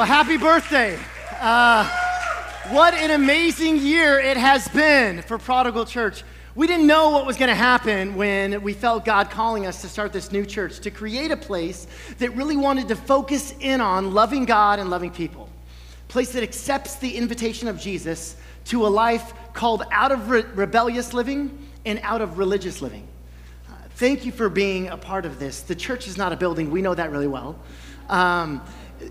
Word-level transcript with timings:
Well, 0.00 0.06
happy 0.06 0.38
birthday. 0.38 0.98
Uh, 1.40 1.86
what 2.70 2.94
an 2.94 3.10
amazing 3.10 3.76
year 3.76 4.18
it 4.18 4.38
has 4.38 4.66
been 4.68 5.20
for 5.20 5.36
Prodigal 5.36 5.84
Church. 5.84 6.24
We 6.54 6.66
didn't 6.66 6.86
know 6.86 7.10
what 7.10 7.26
was 7.26 7.36
going 7.36 7.50
to 7.50 7.54
happen 7.54 8.14
when 8.14 8.62
we 8.62 8.72
felt 8.72 9.04
God 9.04 9.30
calling 9.30 9.66
us 9.66 9.82
to 9.82 9.90
start 9.90 10.14
this 10.14 10.32
new 10.32 10.46
church, 10.46 10.80
to 10.80 10.90
create 10.90 11.32
a 11.32 11.36
place 11.36 11.86
that 12.16 12.34
really 12.34 12.56
wanted 12.56 12.88
to 12.88 12.96
focus 12.96 13.52
in 13.60 13.82
on 13.82 14.14
loving 14.14 14.46
God 14.46 14.78
and 14.78 14.88
loving 14.88 15.10
people. 15.10 15.50
A 16.08 16.10
place 16.10 16.32
that 16.32 16.42
accepts 16.42 16.96
the 16.96 17.14
invitation 17.18 17.68
of 17.68 17.78
Jesus 17.78 18.36
to 18.68 18.86
a 18.86 18.88
life 18.88 19.34
called 19.52 19.82
out 19.90 20.12
of 20.12 20.30
re- 20.30 20.46
rebellious 20.54 21.12
living 21.12 21.58
and 21.84 22.00
out 22.02 22.22
of 22.22 22.38
religious 22.38 22.80
living. 22.80 23.06
Uh, 23.68 23.74
thank 23.96 24.24
you 24.24 24.32
for 24.32 24.48
being 24.48 24.88
a 24.88 24.96
part 24.96 25.26
of 25.26 25.38
this. 25.38 25.60
The 25.60 25.74
church 25.74 26.08
is 26.08 26.16
not 26.16 26.32
a 26.32 26.36
building, 26.36 26.70
we 26.70 26.80
know 26.80 26.94
that 26.94 27.10
really 27.10 27.26
well. 27.26 27.58
Um, 28.08 28.62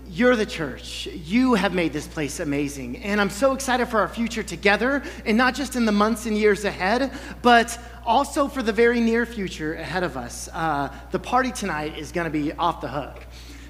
you're 0.08 0.36
the 0.36 0.46
church. 0.46 1.06
You 1.06 1.54
have 1.54 1.74
made 1.74 1.92
this 1.92 2.06
place 2.06 2.40
amazing. 2.40 2.98
And 2.98 3.20
I'm 3.20 3.30
so 3.30 3.52
excited 3.52 3.86
for 3.88 4.00
our 4.00 4.08
future 4.08 4.42
together, 4.42 5.02
and 5.24 5.36
not 5.36 5.54
just 5.54 5.76
in 5.76 5.84
the 5.84 5.92
months 5.92 6.26
and 6.26 6.36
years 6.36 6.64
ahead, 6.64 7.12
but 7.42 7.78
also 8.04 8.48
for 8.48 8.62
the 8.62 8.72
very 8.72 9.00
near 9.00 9.26
future 9.26 9.74
ahead 9.74 10.02
of 10.02 10.16
us. 10.16 10.48
Uh, 10.52 10.94
the 11.10 11.18
party 11.18 11.52
tonight 11.52 11.98
is 11.98 12.12
going 12.12 12.24
to 12.24 12.30
be 12.30 12.52
off 12.52 12.80
the 12.80 12.88
hook. 12.88 13.24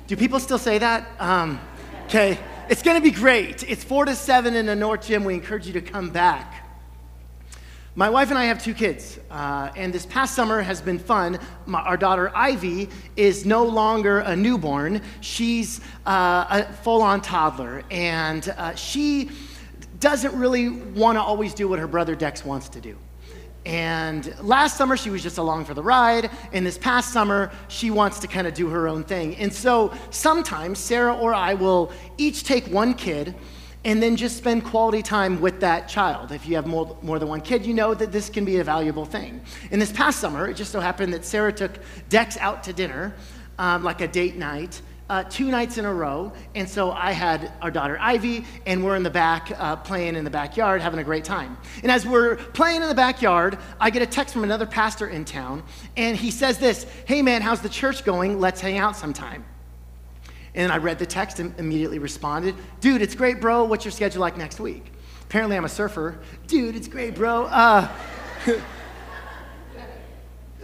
Do 0.06 0.16
people 0.16 0.40
still 0.40 0.58
say 0.58 0.78
that? 0.78 1.08
Um, 1.18 1.60
okay. 2.06 2.38
It's 2.68 2.82
going 2.82 2.96
to 2.96 3.02
be 3.02 3.10
great. 3.10 3.68
It's 3.68 3.82
4 3.82 4.04
to 4.04 4.14
7 4.14 4.54
in 4.54 4.66
the 4.66 4.76
North 4.76 5.06
Gym. 5.06 5.24
We 5.24 5.34
encourage 5.34 5.66
you 5.66 5.72
to 5.74 5.80
come 5.80 6.10
back. 6.10 6.69
My 7.96 8.08
wife 8.08 8.30
and 8.30 8.38
I 8.38 8.44
have 8.44 8.62
two 8.62 8.72
kids, 8.72 9.18
uh, 9.32 9.72
and 9.74 9.92
this 9.92 10.06
past 10.06 10.36
summer 10.36 10.62
has 10.62 10.80
been 10.80 11.00
fun. 11.00 11.40
My, 11.66 11.80
our 11.80 11.96
daughter 11.96 12.30
Ivy 12.36 12.88
is 13.16 13.44
no 13.44 13.64
longer 13.64 14.20
a 14.20 14.36
newborn, 14.36 15.02
she's 15.20 15.80
uh, 16.06 16.46
a 16.68 16.72
full 16.72 17.02
on 17.02 17.20
toddler, 17.20 17.82
and 17.90 18.48
uh, 18.56 18.76
she 18.76 19.30
doesn't 19.98 20.32
really 20.38 20.68
want 20.68 21.16
to 21.16 21.20
always 21.20 21.52
do 21.52 21.66
what 21.66 21.80
her 21.80 21.88
brother 21.88 22.14
Dex 22.14 22.44
wants 22.44 22.68
to 22.68 22.80
do. 22.80 22.96
And 23.66 24.34
last 24.40 24.76
summer, 24.76 24.96
she 24.96 25.10
was 25.10 25.20
just 25.20 25.38
along 25.38 25.64
for 25.64 25.74
the 25.74 25.82
ride. 25.82 26.30
And 26.52 26.64
this 26.64 26.78
past 26.78 27.12
summer, 27.12 27.50
she 27.68 27.90
wants 27.90 28.20
to 28.20 28.26
kind 28.26 28.46
of 28.46 28.54
do 28.54 28.68
her 28.68 28.88
own 28.88 29.04
thing. 29.04 29.36
And 29.36 29.52
so 29.52 29.92
sometimes 30.10 30.78
Sarah 30.78 31.14
or 31.14 31.34
I 31.34 31.54
will 31.54 31.92
each 32.16 32.44
take 32.44 32.66
one 32.68 32.94
kid 32.94 33.34
and 33.84 34.02
then 34.02 34.16
just 34.16 34.36
spend 34.36 34.64
quality 34.64 35.02
time 35.02 35.40
with 35.40 35.60
that 35.60 35.88
child. 35.88 36.32
If 36.32 36.46
you 36.46 36.54
have 36.56 36.66
more, 36.66 36.96
more 37.02 37.18
than 37.18 37.28
one 37.28 37.40
kid, 37.40 37.64
you 37.64 37.72
know 37.72 37.94
that 37.94 38.12
this 38.12 38.28
can 38.28 38.44
be 38.44 38.58
a 38.58 38.64
valuable 38.64 39.06
thing. 39.06 39.40
In 39.70 39.78
this 39.78 39.92
past 39.92 40.20
summer, 40.20 40.48
it 40.48 40.54
just 40.54 40.70
so 40.70 40.80
happened 40.80 41.14
that 41.14 41.24
Sarah 41.24 41.52
took 41.52 41.72
Dex 42.08 42.36
out 42.38 42.62
to 42.64 42.72
dinner, 42.72 43.14
um, 43.58 43.82
like 43.82 44.00
a 44.00 44.08
date 44.08 44.36
night. 44.36 44.82
Uh, 45.08 45.24
two 45.24 45.50
nights 45.50 45.76
in 45.76 45.84
a 45.84 45.92
row. 45.92 46.32
And 46.54 46.68
so 46.68 46.92
I 46.92 47.10
had 47.10 47.52
our 47.60 47.70
daughter 47.72 47.98
Ivy, 48.00 48.44
and 48.64 48.84
we're 48.84 48.94
in 48.94 49.02
the 49.02 49.10
back 49.10 49.50
uh, 49.58 49.74
playing 49.74 50.14
in 50.14 50.22
the 50.22 50.30
backyard, 50.30 50.80
having 50.80 51.00
a 51.00 51.04
great 51.04 51.24
time. 51.24 51.58
And 51.82 51.90
as 51.90 52.06
we're 52.06 52.36
playing 52.36 52.82
in 52.82 52.88
the 52.88 52.94
backyard, 52.94 53.58
I 53.80 53.90
get 53.90 54.02
a 54.02 54.06
text 54.06 54.32
from 54.32 54.44
another 54.44 54.66
pastor 54.66 55.08
in 55.08 55.24
town, 55.24 55.64
and 55.96 56.16
he 56.16 56.30
says 56.30 56.58
this 56.58 56.84
Hey 57.06 57.22
man, 57.22 57.42
how's 57.42 57.60
the 57.60 57.68
church 57.68 58.04
going? 58.04 58.38
Let's 58.38 58.60
hang 58.60 58.78
out 58.78 58.94
sometime. 58.94 59.44
And 60.54 60.72
I 60.72 60.78
read 60.78 60.98
the 60.98 61.06
text 61.06 61.38
and 61.38 61.58
immediately 61.58 61.98
responded, 61.98 62.54
Dude, 62.80 63.02
it's 63.02 63.14
great, 63.14 63.40
bro. 63.40 63.64
What's 63.64 63.84
your 63.84 63.92
schedule 63.92 64.20
like 64.20 64.36
next 64.36 64.60
week? 64.60 64.92
Apparently, 65.22 65.56
I'm 65.56 65.64
a 65.64 65.68
surfer. 65.68 66.18
Dude, 66.48 66.74
it's 66.74 66.88
great, 66.88 67.14
bro. 67.14 67.44
Uh, 67.44 67.88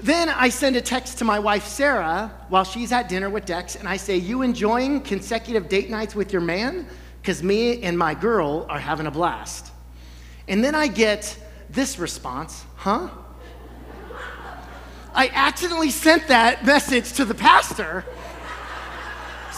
then 0.00 0.28
I 0.28 0.48
send 0.48 0.74
a 0.74 0.80
text 0.80 1.18
to 1.18 1.24
my 1.24 1.38
wife, 1.38 1.66
Sarah, 1.66 2.32
while 2.48 2.64
she's 2.64 2.90
at 2.90 3.08
dinner 3.08 3.30
with 3.30 3.44
Dex, 3.44 3.76
and 3.76 3.88
I 3.88 3.96
say, 3.96 4.16
You 4.16 4.42
enjoying 4.42 5.02
consecutive 5.02 5.68
date 5.68 5.88
nights 5.88 6.16
with 6.16 6.32
your 6.32 6.42
man? 6.42 6.88
Because 7.22 7.42
me 7.42 7.82
and 7.82 7.96
my 7.96 8.14
girl 8.14 8.66
are 8.68 8.80
having 8.80 9.06
a 9.06 9.10
blast. 9.10 9.70
And 10.48 10.64
then 10.64 10.74
I 10.74 10.88
get 10.88 11.38
this 11.70 11.98
response, 11.98 12.64
Huh? 12.76 13.08
I 15.16 15.30
accidentally 15.32 15.90
sent 15.90 16.28
that 16.28 16.66
message 16.66 17.14
to 17.14 17.24
the 17.24 17.34
pastor. 17.34 18.04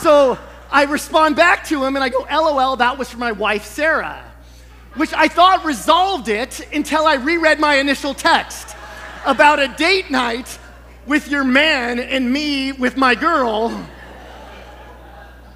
So 0.01 0.39
I 0.71 0.85
respond 0.85 1.35
back 1.35 1.65
to 1.67 1.85
him 1.85 1.97
and 1.97 2.05
I 2.05 2.09
go, 2.09 2.25
LOL, 2.31 2.77
that 2.77 2.99
was 2.99 3.11
for 3.11 3.19
my 3.19 3.33
wife, 3.33 3.65
Sarah, 3.65 4.25
which 4.95 5.13
I 5.13 5.27
thought 5.27 5.65
resolved 5.65 6.29
it 6.29 6.61
until 6.73 7.05
I 7.05 7.15
reread 7.15 7.59
my 7.59 7.77
initial 7.77 8.15
text 8.15 8.77
about 9.27 9.59
a 9.59 9.67
date 9.67 10.09
night 10.09 10.59
with 11.05 11.29
your 11.29 11.43
man 11.43 11.99
and 11.99 12.33
me 12.33 12.71
with 12.71 12.97
my 12.97 13.17
girl. 13.17 13.71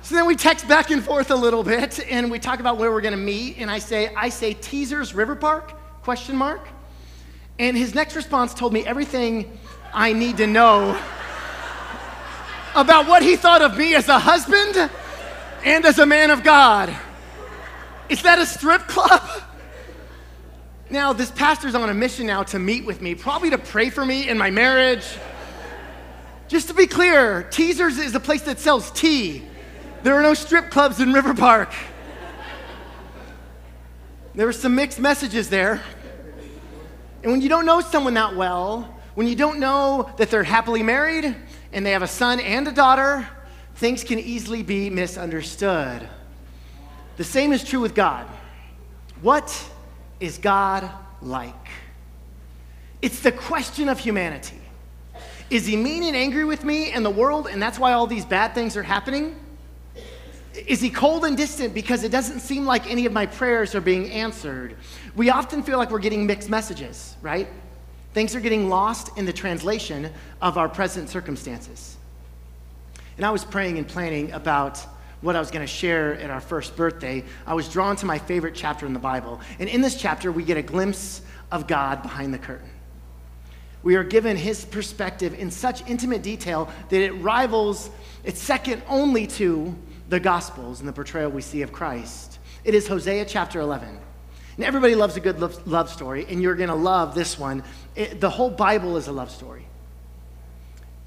So 0.03 0.17
then 0.17 0.27
we 0.27 0.35
text 0.35 0.67
back 0.67 0.91
and 0.91 1.05
forth 1.05 1.31
a 1.31 1.37
little 1.37 1.63
bit 1.63 2.05
and 2.11 2.29
we 2.29 2.41
talk 2.41 2.59
about 2.59 2.79
where 2.79 2.91
we're 2.91 3.01
going 3.01 3.13
to 3.13 3.17
meet 3.17 3.59
and 3.59 3.71
I 3.71 3.79
say 3.79 4.13
I 4.17 4.29
say 4.29 4.55
teasers 4.55 5.15
River 5.15 5.37
Park 5.37 5.73
question 6.03 6.35
mark 6.35 6.67
and 7.61 7.77
his 7.77 7.95
next 7.95 8.17
response 8.17 8.55
told 8.55 8.73
me 8.73 8.85
everything 8.85 9.57
I 9.95 10.13
need 10.13 10.39
to 10.39 10.49
know 10.49 11.01
about 12.75 13.07
what 13.07 13.23
he 13.23 13.37
thought 13.37 13.63
of 13.63 13.77
me 13.77 13.95
as 13.95 14.09
a 14.09 14.19
husband 14.19 14.91
and 15.65 15.85
as 15.85 15.99
a 15.99 16.07
man 16.07 16.31
of 16.31 16.43
God. 16.43 16.95
Is 18.09 18.23
that 18.23 18.39
a 18.39 18.47
strip 18.47 18.83
club? 18.89 19.23
Now, 20.91 21.13
this 21.13 21.31
pastor's 21.31 21.75
on 21.75 21.89
a 21.89 21.95
mission 21.95 22.27
now 22.27 22.43
to 22.45 22.59
meet 22.59 22.85
with 22.85 23.01
me, 23.01 23.15
probably 23.15 23.51
to 23.51 23.59
pray 23.59 23.89
for 23.89 24.05
me 24.05 24.29
in 24.29 24.37
my 24.37 24.51
marriage. 24.51 25.07
Just 26.49 26.69
to 26.69 26.75
be 26.75 26.87
clear, 26.87 27.45
Teasers 27.45 27.99
is 27.99 28.15
a 28.15 28.21
place 28.21 28.43
that 28.43 28.59
sells 28.59 28.91
tea. 28.91 29.43
There 30.03 30.15
are 30.15 30.23
no 30.23 30.35
strip 30.35 30.71
clubs 30.71 31.01
in 31.01 31.13
River 31.13 31.33
Park. 31.33 31.73
There 34.35 34.47
were 34.47 34.53
some 34.53 34.75
mixed 34.75 34.99
messages 34.99 35.49
there. 35.49 35.81
And 37.23 37.33
when 37.33 37.41
you 37.41 37.49
don't 37.49 37.65
know 37.65 37.81
someone 37.81 38.15
that 38.15 38.35
well, 38.35 38.83
when 39.15 39.27
you 39.27 39.37
don't 39.37 39.61
know 39.61 40.11
that 40.19 40.31
they're 40.31 40.43
happily 40.43 40.83
married, 40.83 41.37
and 41.73 41.85
they 41.85 41.93
have 41.93 42.03
a 42.03 42.09
son 42.09 42.41
and 42.41 42.69
a 42.69 42.73
daughter, 42.73 43.27
things 43.77 44.05
can 44.05 44.19
easily 44.19 44.63
be 44.63 44.91
misunderstood. 44.91 46.09
The 47.17 47.25
same 47.25 47.53
is 47.53 47.65
true 47.65 47.81
with 47.81 47.95
God. 47.95 48.27
What 49.21 49.71
is 50.21 50.39
God 50.39 50.91
like? 51.21 51.55
It's 53.01 53.21
the 53.21 53.33
question 53.33 53.89
of 53.89 53.99
humanity. 53.99 54.59
Is 55.51 55.67
he 55.67 55.77
mean 55.77 56.05
and 56.05 56.17
angry 56.17 56.45
with 56.45 56.65
me 56.65 56.93
and 56.93 57.05
the 57.05 57.11
world, 57.11 57.47
and 57.47 57.61
that's 57.61 57.79
why 57.79 57.93
all 57.93 58.07
these 58.07 58.25
bad 58.25 58.55
things 58.55 58.77
are 58.77 58.83
happening? 58.83 59.37
Is 60.55 60.81
he 60.81 60.91
cold 60.91 61.25
and 61.25 61.37
distant 61.37 61.75
because 61.75 62.05
it 62.05 62.11
doesn't 62.11 62.41
seem 62.41 62.65
like 62.65 62.91
any 62.91 63.07
of 63.07 63.13
my 63.13 63.27
prayers 63.27 63.75
are 63.75 63.81
being 63.81 64.11
answered? 64.11 64.77
We 65.17 65.31
often 65.31 65.63
feel 65.63 65.79
like 65.79 65.91
we're 65.91 65.99
getting 65.99 66.27
mixed 66.27 66.49
messages, 66.49 67.17
right? 67.23 67.49
Things 68.15 68.35
are 68.35 68.41
getting 68.41 68.69
lost 68.69 69.17
in 69.17 69.25
the 69.25 69.33
translation 69.33 70.11
of 70.41 70.59
our 70.59 70.69
present 70.69 71.09
circumstances. 71.09 71.97
And 73.17 73.25
I 73.25 73.31
was 73.31 73.45
praying 73.45 73.79
and 73.79 73.87
planning 73.87 74.33
about 74.33 74.79
what 75.21 75.37
I 75.37 75.39
was 75.39 75.51
going 75.51 75.63
to 75.63 75.73
share 75.73 76.15
at 76.15 76.31
our 76.31 76.41
first 76.41 76.77
birthday. 76.77 77.25
I 77.47 77.55
was 77.55 77.69
drawn 77.69 77.97
to 77.97 78.07
my 78.07 78.19
favorite 78.19 78.55
chapter 78.55 78.87
in 78.87 78.93
the 78.93 78.99
Bible. 78.99 79.41
And 79.59 79.69
in 79.69 79.81
this 79.81 79.95
chapter, 79.95 80.33
we 80.33 80.45
get 80.45 80.57
a 80.57 80.63
glimpse 80.63 81.23
of 81.51 81.67
God 81.67 82.03
behind 82.03 82.35
the 82.35 82.39
curtain. 82.39 82.69
We 83.83 83.97
are 83.97 84.05
given 84.05 84.37
his 84.37 84.65
perspective 84.65 85.35
in 85.35 85.51
such 85.51 85.89
intimate 85.89 86.23
detail 86.23 86.71
that 86.89 87.01
it 87.01 87.13
rivals, 87.13 87.91
it's 88.25 88.41
second 88.41 88.83
only 88.89 89.27
to 89.29 89.75
the 90.09 90.21
Gospels 90.21 90.81
and 90.81 90.89
the 90.89 90.93
portrayal 90.93 91.31
we 91.31 91.43
see 91.43 91.63
of 91.63 91.73
Christ. 91.73 92.39
It 92.65 92.75
is 92.75 92.87
Hosea 92.87 93.25
chapter 93.25 93.61
11. 93.61 93.99
And 94.57 94.65
everybody 94.65 94.95
loves 94.95 95.17
a 95.17 95.21
good 95.21 95.41
love 95.67 95.89
story, 95.89 96.27
and 96.29 96.43
you're 96.43 96.55
going 96.55 96.69
to 96.69 96.75
love 96.75 97.15
this 97.15 97.39
one. 97.39 97.65
It, 97.95 98.21
the 98.21 98.31
whole 98.31 98.51
Bible 98.51 98.97
is 98.97 99.09
a 99.09 99.13
love 99.13 99.31
story. 99.31 99.67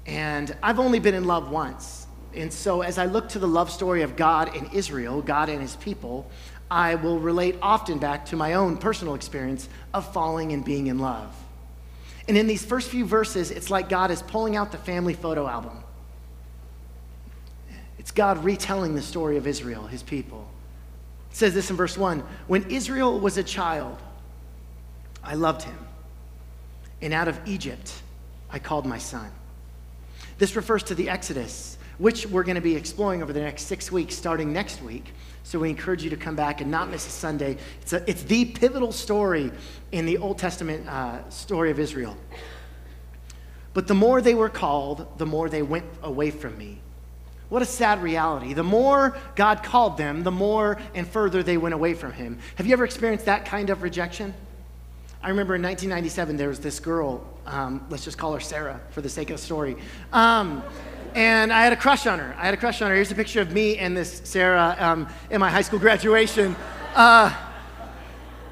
And 0.06 0.56
I've 0.62 0.78
only 0.78 1.00
been 1.00 1.14
in 1.14 1.24
love 1.24 1.50
once. 1.50 2.06
And 2.34 2.52
so 2.52 2.82
as 2.82 2.98
I 2.98 3.06
look 3.06 3.30
to 3.30 3.38
the 3.38 3.48
love 3.48 3.70
story 3.70 4.02
of 4.02 4.14
God 4.14 4.54
and 4.54 4.72
Israel, 4.72 5.22
God 5.22 5.48
and 5.48 5.60
his 5.60 5.74
people, 5.76 6.30
I 6.70 6.96
will 6.96 7.18
relate 7.18 7.56
often 7.62 7.98
back 7.98 8.26
to 8.26 8.36
my 8.36 8.54
own 8.54 8.76
personal 8.76 9.14
experience 9.14 9.68
of 9.94 10.12
falling 10.12 10.52
and 10.52 10.64
being 10.64 10.86
in 10.88 10.98
love. 10.98 11.34
And 12.28 12.36
in 12.36 12.46
these 12.46 12.64
first 12.64 12.90
few 12.90 13.04
verses, 13.04 13.50
it's 13.50 13.70
like 13.70 13.88
God 13.88 14.10
is 14.10 14.22
pulling 14.22 14.56
out 14.56 14.72
the 14.72 14.78
family 14.78 15.14
photo 15.14 15.46
album. 15.46 15.82
It's 17.98 18.10
God 18.10 18.44
retelling 18.44 18.94
the 18.94 19.02
story 19.02 19.36
of 19.36 19.46
Israel, 19.46 19.86
his 19.86 20.02
people. 20.02 20.48
It 21.30 21.36
says 21.36 21.54
this 21.54 21.70
in 21.70 21.76
verse 21.76 21.96
1 21.96 22.20
When 22.46 22.70
Israel 22.70 23.18
was 23.18 23.38
a 23.38 23.44
child, 23.44 23.98
I 25.22 25.34
loved 25.34 25.62
him. 25.62 25.85
And 27.02 27.12
out 27.12 27.28
of 27.28 27.38
Egypt, 27.46 27.92
I 28.50 28.58
called 28.58 28.86
my 28.86 28.98
son. 28.98 29.30
This 30.38 30.56
refers 30.56 30.82
to 30.84 30.94
the 30.94 31.08
Exodus, 31.08 31.78
which 31.98 32.26
we're 32.26 32.42
going 32.42 32.56
to 32.56 32.60
be 32.60 32.76
exploring 32.76 33.22
over 33.22 33.32
the 33.32 33.40
next 33.40 33.62
six 33.62 33.90
weeks, 33.90 34.14
starting 34.14 34.52
next 34.52 34.82
week. 34.82 35.12
So 35.44 35.58
we 35.58 35.70
encourage 35.70 36.02
you 36.02 36.10
to 36.10 36.16
come 36.16 36.36
back 36.36 36.60
and 36.60 36.70
not 36.70 36.90
miss 36.90 37.06
a 37.06 37.10
Sunday. 37.10 37.56
It's, 37.80 37.92
a, 37.92 38.10
it's 38.10 38.22
the 38.24 38.46
pivotal 38.46 38.92
story 38.92 39.52
in 39.92 40.04
the 40.04 40.18
Old 40.18 40.38
Testament 40.38 40.88
uh, 40.88 41.28
story 41.30 41.70
of 41.70 41.78
Israel. 41.78 42.16
But 43.72 43.86
the 43.86 43.94
more 43.94 44.20
they 44.20 44.34
were 44.34 44.48
called, 44.48 45.18
the 45.18 45.26
more 45.26 45.48
they 45.48 45.62
went 45.62 45.84
away 46.02 46.30
from 46.30 46.56
me. 46.58 46.80
What 47.48 47.62
a 47.62 47.66
sad 47.66 48.02
reality. 48.02 48.54
The 48.54 48.64
more 48.64 49.16
God 49.36 49.62
called 49.62 49.96
them, 49.96 50.24
the 50.24 50.32
more 50.32 50.78
and 50.94 51.06
further 51.06 51.42
they 51.42 51.56
went 51.56 51.74
away 51.74 51.94
from 51.94 52.12
Him. 52.12 52.38
Have 52.56 52.66
you 52.66 52.72
ever 52.72 52.84
experienced 52.84 53.26
that 53.26 53.44
kind 53.44 53.70
of 53.70 53.82
rejection? 53.82 54.34
I 55.26 55.30
remember 55.30 55.56
in 55.56 55.62
1997, 55.62 56.36
there 56.36 56.50
was 56.50 56.60
this 56.60 56.78
girl, 56.78 57.20
um, 57.46 57.84
let's 57.90 58.04
just 58.04 58.16
call 58.16 58.32
her 58.34 58.38
Sarah 58.38 58.80
for 58.90 59.00
the 59.00 59.08
sake 59.08 59.28
of 59.30 59.38
the 59.38 59.42
story. 59.42 59.76
Um, 60.12 60.62
and 61.16 61.52
I 61.52 61.64
had 61.64 61.72
a 61.72 61.76
crush 61.76 62.06
on 62.06 62.20
her. 62.20 62.32
I 62.38 62.44
had 62.44 62.54
a 62.54 62.56
crush 62.56 62.80
on 62.80 62.90
her. 62.90 62.94
Here's 62.94 63.10
a 63.10 63.16
picture 63.16 63.40
of 63.40 63.50
me 63.50 63.76
and 63.76 63.96
this 63.96 64.20
Sarah 64.22 64.76
um, 64.78 65.08
in 65.28 65.40
my 65.40 65.50
high 65.50 65.62
school 65.62 65.80
graduation. 65.80 66.54
Uh, 66.94 67.34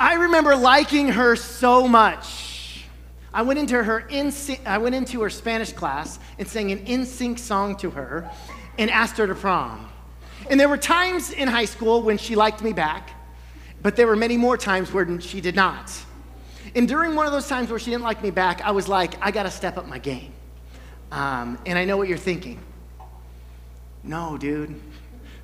I 0.00 0.14
remember 0.14 0.56
liking 0.56 1.10
her 1.10 1.36
so 1.36 1.86
much. 1.86 2.84
I 3.32 3.42
went 3.42 3.60
into 3.60 3.80
her 3.80 4.08
I 4.66 4.78
went 4.78 4.96
into 4.96 5.22
her 5.22 5.30
Spanish 5.30 5.72
class 5.72 6.18
and 6.40 6.48
sang 6.48 6.72
an 6.72 6.84
NSYNC 6.86 7.38
song 7.38 7.76
to 7.76 7.90
her 7.90 8.28
and 8.78 8.90
asked 8.90 9.16
her 9.18 9.28
to 9.28 9.34
prom. 9.36 9.88
And 10.50 10.58
there 10.58 10.68
were 10.68 10.76
times 10.76 11.30
in 11.30 11.46
high 11.46 11.66
school 11.66 12.02
when 12.02 12.18
she 12.18 12.34
liked 12.34 12.64
me 12.64 12.72
back, 12.72 13.10
but 13.80 13.94
there 13.94 14.08
were 14.08 14.16
many 14.16 14.36
more 14.36 14.56
times 14.56 14.92
when 14.92 15.20
she 15.20 15.40
did 15.40 15.54
not. 15.54 15.92
And 16.74 16.88
during 16.88 17.14
one 17.14 17.26
of 17.26 17.32
those 17.32 17.48
times 17.48 17.70
where 17.70 17.78
she 17.78 17.90
didn't 17.90 18.04
like 18.04 18.22
me 18.22 18.30
back, 18.30 18.62
I 18.62 18.70
was 18.70 18.88
like, 18.88 19.14
I 19.20 19.30
got 19.30 19.44
to 19.44 19.50
step 19.50 19.76
up 19.76 19.86
my 19.86 19.98
game. 19.98 20.32
Um, 21.12 21.58
and 21.66 21.78
I 21.78 21.84
know 21.84 21.96
what 21.96 22.08
you're 22.08 22.18
thinking. 22.18 22.60
No, 24.02 24.36
dude, 24.36 24.80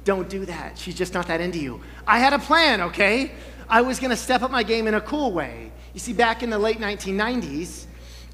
don't 0.04 0.28
do 0.28 0.44
that. 0.46 0.76
She's 0.76 0.94
just 0.94 1.14
not 1.14 1.28
that 1.28 1.40
into 1.40 1.58
you. 1.58 1.80
I 2.06 2.18
had 2.18 2.32
a 2.32 2.38
plan, 2.38 2.80
okay? 2.80 3.32
I 3.68 3.82
was 3.82 4.00
going 4.00 4.10
to 4.10 4.16
step 4.16 4.42
up 4.42 4.50
my 4.50 4.62
game 4.62 4.86
in 4.86 4.94
a 4.94 5.00
cool 5.00 5.32
way. 5.32 5.70
You 5.94 6.00
see, 6.00 6.12
back 6.12 6.42
in 6.42 6.50
the 6.50 6.58
late 6.58 6.78
1990s, 6.78 7.86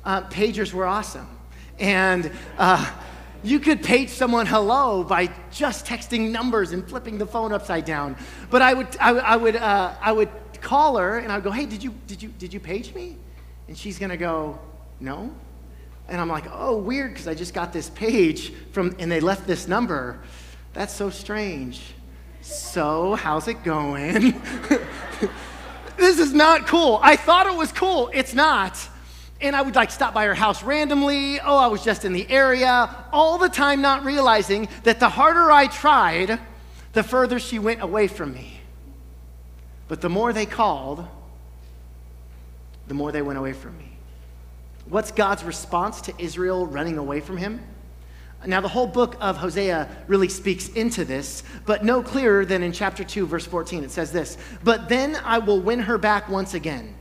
uh, 0.05 0.23
pagers 0.29 0.73
were 0.73 0.87
awesome. 0.87 1.29
And 1.79 2.31
uh, 2.59 2.91
you 3.43 3.61
could 3.61 3.83
page 3.83 4.09
someone 4.09 4.47
hello 4.47 5.05
by 5.05 5.31
just 5.53 5.87
texting 5.87 6.31
numbers 6.31 6.73
and 6.73 6.88
flipping 6.88 7.19
the 7.19 7.27
phone 7.27 7.53
upside 7.53 7.85
down. 7.85 8.17
But 8.50 8.62
I 8.62 8.75
would, 8.75 8.97
I, 8.99 9.11
I 9.11 9.37
would, 9.37 9.56
uh, 9.56 9.94
I 10.00 10.12
would 10.12 10.31
call 10.67 10.97
her 10.99 11.19
and 11.19 11.31
I 11.31 11.37
would 11.37 11.45
go, 11.45 11.53
hey, 11.53 11.65
did 11.65 11.83
you, 11.83 11.95
did 12.09 12.21
you, 12.21 12.29
did 12.29 12.53
you 12.53 12.59
page 12.59 12.93
me? 12.93 13.17
And 13.69 13.79
she's 13.79 13.99
going 13.99 14.11
to 14.11 14.17
go, 14.17 14.59
no. 14.99 15.33
And 16.09 16.21
I'm 16.21 16.29
like, 16.29 16.47
oh, 16.53 16.77
weird, 16.77 17.13
because 17.13 17.29
I 17.29 17.35
just 17.35 17.55
got 17.55 17.73
this 17.73 17.89
page 17.91 18.53
from, 18.73 18.97
and 18.99 19.11
they 19.11 19.21
left 19.21 19.47
this 19.47 19.69
number. 19.69 20.21
That's 20.73 20.93
so 20.93 21.09
strange. 21.09 21.81
So, 22.43 23.15
how's 23.15 23.49
it 23.49 23.63
going? 23.63 24.41
this 25.97 26.19
is 26.19 26.33
not 26.33 26.67
cool. 26.67 26.99
I 27.03 27.17
thought 27.17 27.47
it 27.47 27.57
was 27.57 27.71
cool. 27.71 28.11
It's 28.12 28.35
not. 28.35 28.77
And 29.41 29.55
I 29.55 29.62
would 29.62 29.75
like 29.75 29.91
stop 29.91 30.15
by 30.15 30.27
her 30.27 30.35
house 30.35 30.62
randomly. 30.65 31.41
Oh, 31.41 31.57
I 31.57 31.69
was 31.69 31.85
just 31.85 32.05
in 32.05 32.12
the 32.12 32.29
area. 32.29 33.05
All 33.12 33.39
the 33.39 33.49
time, 33.49 33.81
not 33.83 34.05
realizing 34.05 34.69
that 34.83 34.99
the 34.99 35.09
harder 35.09 35.53
I 35.53 35.67
tried, 35.69 36.41
the 36.93 37.03
further 37.03 37.39
she 37.39 37.59
went 37.59 37.83
away 37.83 38.09
from 38.09 38.35
me. 38.35 38.56
But 39.88 40.00
the 40.00 40.09
more 40.09 40.33
they 40.33 40.47
called, 40.47 41.06
the 42.88 42.94
more 42.94 43.12
they 43.12 43.23
went 43.23 43.38
away 43.38 43.53
from 43.53 43.77
me. 43.79 43.97
What's 44.88 45.11
God's 45.11 45.44
response 45.44 46.00
to 46.03 46.15
Israel 46.19 46.67
running 46.67 46.99
away 46.99 47.21
from 47.21 47.37
him? 47.37 47.61
Now, 48.44 48.61
the 48.61 48.69
whole 48.69 48.87
book 48.87 49.17
of 49.21 49.38
Hosea 49.38 49.88
really 50.06 50.29
speaks 50.29 50.69
into 50.69 51.05
this, 51.05 51.43
but 51.65 51.85
no 51.85 52.03
clearer 52.03 52.44
than 52.44 52.62
in 52.62 52.71
chapter 52.71 53.03
2, 53.03 53.27
verse 53.27 53.47
14. 53.47 53.83
It 53.83 53.91
says 53.91 54.12
this 54.12 54.37
But 54.62 54.88
then 54.88 55.17
I 55.25 55.38
will 55.38 55.61
win 55.61 55.81
her 55.81 55.99
back 55.99 56.29
once 56.29 56.55
again. 56.55 56.96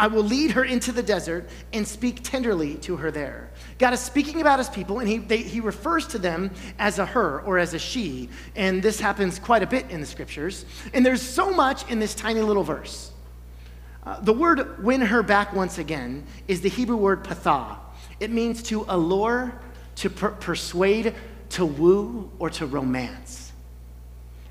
I 0.00 0.06
will 0.06 0.22
lead 0.22 0.52
her 0.52 0.64
into 0.64 0.92
the 0.92 1.02
desert 1.02 1.46
and 1.74 1.86
speak 1.86 2.22
tenderly 2.22 2.76
to 2.76 2.96
her 2.96 3.10
there. 3.10 3.50
God 3.76 3.92
is 3.92 4.00
speaking 4.00 4.40
about 4.40 4.58
his 4.58 4.70
people, 4.70 4.98
and 4.98 5.06
he, 5.06 5.18
they, 5.18 5.36
he 5.36 5.60
refers 5.60 6.06
to 6.08 6.18
them 6.18 6.52
as 6.78 6.98
a 6.98 7.04
her 7.04 7.42
or 7.42 7.58
as 7.58 7.74
a 7.74 7.78
she. 7.78 8.30
And 8.56 8.82
this 8.82 8.98
happens 8.98 9.38
quite 9.38 9.62
a 9.62 9.66
bit 9.66 9.90
in 9.90 10.00
the 10.00 10.06
scriptures. 10.06 10.64
And 10.94 11.04
there's 11.04 11.20
so 11.20 11.50
much 11.50 11.86
in 11.90 11.98
this 11.98 12.14
tiny 12.14 12.40
little 12.40 12.62
verse. 12.64 13.12
Uh, 14.02 14.18
the 14.22 14.32
word 14.32 14.82
win 14.82 15.02
her 15.02 15.22
back 15.22 15.52
once 15.52 15.76
again 15.76 16.24
is 16.48 16.62
the 16.62 16.70
Hebrew 16.70 16.96
word 16.96 17.22
patha. 17.22 17.76
It 18.20 18.30
means 18.30 18.62
to 18.64 18.86
allure, 18.88 19.52
to 19.96 20.08
per- 20.08 20.30
persuade, 20.30 21.14
to 21.50 21.66
woo, 21.66 22.30
or 22.38 22.48
to 22.48 22.64
romance. 22.64 23.52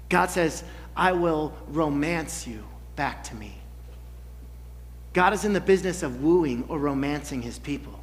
God 0.10 0.30
says, 0.30 0.64
I 0.96 1.14
will 1.14 1.56
romance 1.70 2.46
you 2.46 2.64
back 2.96 3.24
to 3.24 3.36
me. 3.36 3.59
God 5.14 5.34
is 5.34 5.46
in 5.46 5.54
the 5.54 5.62
business 5.62 6.04
of 6.04 6.22
wooing 6.22 6.66
or 6.68 6.80
romancing 6.80 7.42
his 7.42 7.60
people. 7.60 8.00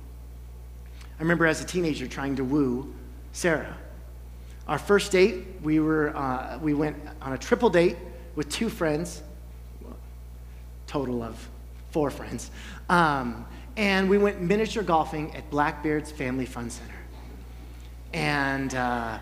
I 1.18 1.22
remember 1.22 1.46
as 1.46 1.60
a 1.60 1.64
teenager 1.64 2.06
trying 2.06 2.36
to 2.36 2.44
woo 2.44 2.94
Sarah. 3.32 3.76
Our 4.66 4.78
first 4.78 5.12
date, 5.12 5.44
we, 5.62 5.78
were, 5.78 6.16
uh, 6.16 6.58
we 6.60 6.74
went 6.74 6.96
on 7.22 7.32
a 7.32 7.38
triple 7.38 7.70
date 7.70 7.96
with 8.34 8.48
two 8.48 8.68
friends 8.68 9.22
total 10.86 11.22
of 11.22 11.48
four 11.90 12.10
friends. 12.10 12.50
Um, 12.88 13.46
and 13.76 14.08
we 14.08 14.18
went 14.18 14.40
miniature 14.40 14.82
golfing 14.82 15.34
at 15.34 15.50
Blackbeard's 15.50 16.10
Family 16.10 16.46
Fun 16.46 16.70
Center. 16.70 16.94
And 18.12 18.74
uh, 18.74 19.18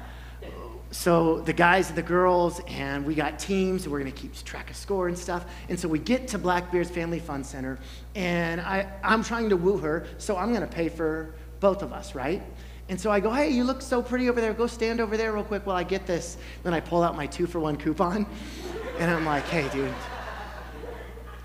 so 0.94 1.40
the 1.40 1.52
guys 1.52 1.88
and 1.88 1.98
the 1.98 2.02
girls, 2.02 2.60
and 2.68 3.04
we 3.04 3.16
got 3.16 3.36
teams, 3.36 3.82
and 3.82 3.92
we're 3.92 3.98
to 4.12 4.20
keep 4.20 4.32
track 4.44 4.70
of 4.70 4.76
score 4.76 5.08
and 5.08 5.18
stuff. 5.18 5.44
And 5.68 5.78
so 5.78 5.88
we 5.88 5.98
get 5.98 6.28
to 6.28 6.38
Blackbeard's 6.38 6.88
Family 6.88 7.18
Fun 7.18 7.42
Center, 7.42 7.80
and 8.14 8.60
I, 8.60 8.86
I'm 9.02 9.24
trying 9.24 9.48
to 9.48 9.56
woo 9.56 9.76
her, 9.78 10.06
so 10.18 10.36
I'm 10.36 10.50
to 10.60 10.72
pay 10.72 10.88
for 10.88 11.34
both 11.58 11.82
of 11.82 11.92
us, 11.92 12.14
right? 12.14 12.42
And 12.88 13.00
so 13.00 13.10
I 13.10 13.18
go, 13.18 13.32
hey, 13.32 13.50
you 13.50 13.64
look 13.64 13.82
so 13.82 14.02
pretty 14.02 14.28
over 14.28 14.40
there. 14.40 14.52
Go 14.52 14.68
stand 14.68 15.00
over 15.00 15.16
there 15.16 15.32
real 15.32 15.42
quick 15.42 15.66
while 15.66 15.76
I 15.76 15.82
get 15.82 16.06
this. 16.06 16.36
Then 16.62 16.72
I 16.72 16.78
pull 16.78 17.02
out 17.02 17.16
my 17.16 17.26
two 17.26 17.48
for 17.48 17.58
one 17.58 17.76
coupon, 17.76 18.24
and 19.00 19.10
I'm 19.10 19.24
like, 19.24 19.44
hey, 19.46 19.68
dude, 19.70 19.92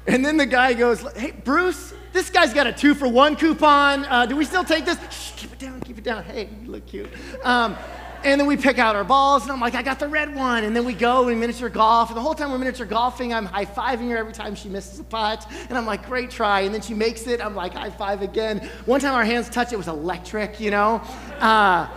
and 0.06 0.26
then 0.26 0.38
the 0.38 0.46
guy 0.46 0.74
goes, 0.74 1.02
Hey, 1.14 1.32
Bruce, 1.32 1.94
this 2.14 2.30
guy's 2.30 2.54
got 2.54 2.68
a 2.68 2.74
two 2.74 2.96
for 2.96 3.08
one 3.08 3.36
coupon. 3.36 4.06
Uh, 4.06 4.26
do 4.26 4.36
we 4.36 4.46
still 4.46 4.64
take 4.64 4.86
this? 4.86 4.98
Shh, 5.12 5.34
keep 5.34 5.54
it 5.54 5.60
down, 5.60 5.82
keep 5.82 5.98
it 5.98 6.04
down. 6.04 6.24
Hey, 6.24 6.50
you 6.64 6.72
look 6.72 6.86
cute. 6.88 7.10
Um, 7.44 7.76
and 8.24 8.40
then 8.40 8.48
we 8.48 8.58
pick 8.58 8.78
out 8.78 8.96
our 8.96 9.04
balls, 9.04 9.44
and 9.44 9.52
I'm 9.52 9.60
like, 9.60 9.76
I 9.76 9.82
got 9.82 10.00
the 10.00 10.08
red 10.08 10.36
one. 10.36 10.64
And 10.64 10.76
then 10.76 10.86
we 10.86 10.94
go 10.94 11.20
and 11.20 11.28
we 11.28 11.36
miniature 11.36 11.70
golf. 11.70 12.10
And 12.10 12.18
the 12.18 12.22
whole 12.22 12.36
time 12.36 12.52
we're 12.52 12.58
miniature 12.58 12.86
golfing, 12.86 13.34
I'm 13.34 13.46
high 13.46 13.66
fiving 13.66 14.10
her 14.10 14.18
every 14.18 14.34
time 14.34 14.56
she 14.56 14.70
misses 14.70 15.00
a 15.00 15.04
putt. 15.04 15.46
And 15.70 15.78
I'm 15.78 15.86
like, 15.86 16.06
great 16.06 16.30
try. 16.30 16.62
And 16.62 16.74
then 16.74 16.82
she 16.82 16.94
makes 16.94 17.28
it. 17.28 17.40
I'm 17.40 17.56
like, 17.56 17.74
high 17.74 17.90
five 17.90 18.22
again. 18.22 18.60
One 18.86 19.00
time 19.00 19.16
our 19.16 19.26
hands 19.26 19.50
touched, 19.50 19.74
it 19.74 19.78
was 19.78 19.88
electric, 19.88 20.60
you 20.60 20.72
know? 20.72 21.02
Uh, 21.40 21.88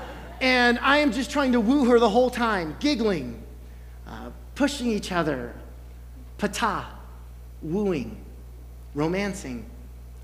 and 0.40 0.78
I 0.80 0.98
am 0.98 1.12
just 1.12 1.30
trying 1.30 1.52
to 1.52 1.60
woo 1.60 1.84
her 1.86 1.98
the 1.98 2.08
whole 2.08 2.30
time, 2.30 2.76
giggling, 2.80 3.42
uh, 4.06 4.30
pushing 4.54 4.88
each 4.88 5.12
other. 5.12 5.54
Patah 6.38 6.84
wooing, 7.62 8.16
romancing 8.94 9.64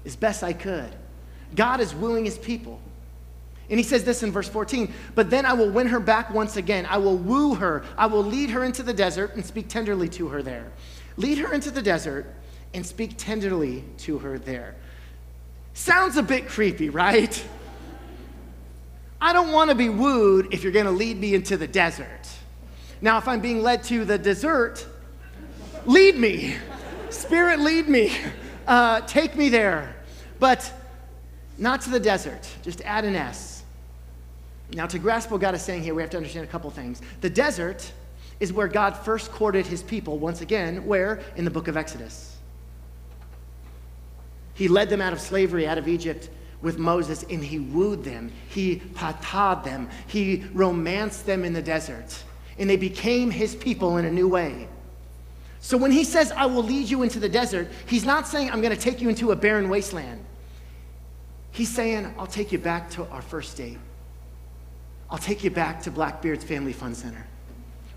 as 0.05 0.17
best 0.17 0.43
I 0.43 0.53
could. 0.53 0.95
God 1.55 1.81
is 1.81 1.95
wooing 1.95 2.25
his 2.25 2.37
people. 2.37 2.81
And 3.71 3.79
he 3.79 3.85
says 3.85 4.05
this 4.05 4.23
in 4.23 4.33
verse 4.33 4.49
14 4.49 4.93
But 5.15 5.31
then 5.31 5.45
I 5.45 5.53
will 5.53 5.71
win 5.71 5.89
her 5.89 6.01
back 6.01 6.31
once 6.31 6.57
again. 6.57 6.87
I 6.89 6.99
will 6.99 7.17
woo 7.17 7.55
her. 7.55 7.85
I 7.97 8.07
will 8.07 8.25
lead 8.25 8.51
her 8.51 8.65
into 8.65 8.83
the 8.83 8.95
desert 8.95 9.35
and 9.35 9.45
speak 9.45 9.69
tenderly 9.69 10.09
to 10.11 10.29
her 10.29 10.43
there. 10.43 10.73
Lead 11.17 11.39
her 11.39 11.53
into 11.53 11.71
the 11.71 11.83
desert 11.83 12.27
and 12.75 12.87
speak 12.87 13.15
tenderly 13.17 13.85
to 13.99 14.19
her 14.19 14.39
there. 14.39 14.77
Sounds 15.75 16.17
a 16.17 16.23
bit 16.23 16.49
creepy, 16.49 16.91
right? 16.91 17.45
I 19.21 19.33
don't 19.33 19.53
want 19.53 19.71
to 19.71 19.75
be 19.75 19.89
wooed 19.89 20.53
if 20.53 20.63
you're 20.63 20.73
going 20.73 20.87
to 20.87 20.91
lead 20.93 21.19
me 21.19 21.35
into 21.35 21.57
the 21.57 21.67
desert. 21.67 22.29
Now, 23.01 23.19
if 23.19 23.29
I'm 23.29 23.41
being 23.41 23.63
led 23.63 23.83
to 23.85 24.05
the 24.05 24.19
desert, 24.19 24.87
lead 25.87 26.17
me. 26.17 26.57
Spirit, 27.11 27.61
lead 27.61 27.89
me. 27.89 28.13
Uh, 28.67 29.01
take 29.03 29.37
me 29.37 29.49
there. 29.49 29.97
But 30.39 30.73
not 31.59 31.81
to 31.83 31.91
the 31.91 32.01
desert. 32.01 32.49
Just 32.63 32.81
add 32.83 33.05
an 33.05 33.17
S. 33.17 33.58
Now, 34.73 34.87
to 34.87 34.99
grasp 34.99 35.31
what 35.31 35.41
God 35.41 35.55
is 35.55 35.63
saying 35.63 35.83
here, 35.83 35.95
we 35.95 36.03
have 36.03 36.11
to 36.11 36.17
understand 36.19 36.45
a 36.45 36.51
couple 36.51 36.71
things. 36.71 37.01
The 37.21 37.31
desert 37.31 37.91
is 38.39 38.53
where 38.53 38.69
God 38.69 38.97
first 38.97 39.33
courted 39.33 39.67
his 39.67 39.83
people, 39.83 40.19
once 40.19 40.41
again, 40.41 40.85
where? 40.87 41.21
In 41.37 41.45
the 41.45 41.51
book 41.51 41.69
of 41.69 41.77
Exodus. 41.77 42.37
He 44.55 44.69
led 44.69 44.91
them 44.91 45.01
out 45.01 45.13
of 45.13 45.21
slavery, 45.21 45.67
out 45.67 45.79
of 45.79 45.89
Egypt 45.89 46.31
with 46.61 46.79
Moses, 46.79 47.25
and 47.31 47.43
he 47.43 47.61
wooed 47.61 48.05
them. 48.05 48.33
He 48.49 48.77
patad 48.95 49.65
them. 49.65 49.89
He 50.07 50.45
romanced 50.53 51.27
them 51.27 51.45
in 51.45 51.53
the 51.53 51.63
desert. 51.63 52.23
And 52.59 52.69
they 52.69 52.77
became 52.77 53.31
his 53.31 53.55
people 53.55 53.97
in 53.97 54.05
a 54.05 54.11
new 54.11 54.29
way. 54.29 54.69
So 55.61 55.77
when 55.77 55.91
he 55.91 56.05
says, 56.05 56.33
I 56.33 56.47
will 56.47 56.63
lead 56.63 56.89
you 56.89 57.03
into 57.03 57.21
the 57.21 57.29
desert, 57.29 57.69
he's 57.87 58.05
not 58.05 58.27
saying, 58.27 58.51
I'm 58.51 58.61
going 58.61 58.75
to 58.75 58.81
take 58.81 59.01
you 59.01 59.09
into 59.09 59.31
a 59.33 59.37
barren 59.37 59.69
wasteland. 59.69 60.25
He's 61.53 61.73
saying, 61.73 62.13
I'll 62.19 62.27
take 62.27 62.53
you 62.53 62.59
back 62.59 62.91
to 62.91 63.09
our 63.09 63.23
first 63.23 63.57
date. 63.57 63.79
I'll 65.11 65.19
take 65.19 65.43
you 65.43 65.51
back 65.51 65.83
to 65.83 65.91
Blackbeard's 65.91 66.45
Family 66.45 66.73
Fun 66.73 66.95
Center. 66.95 67.27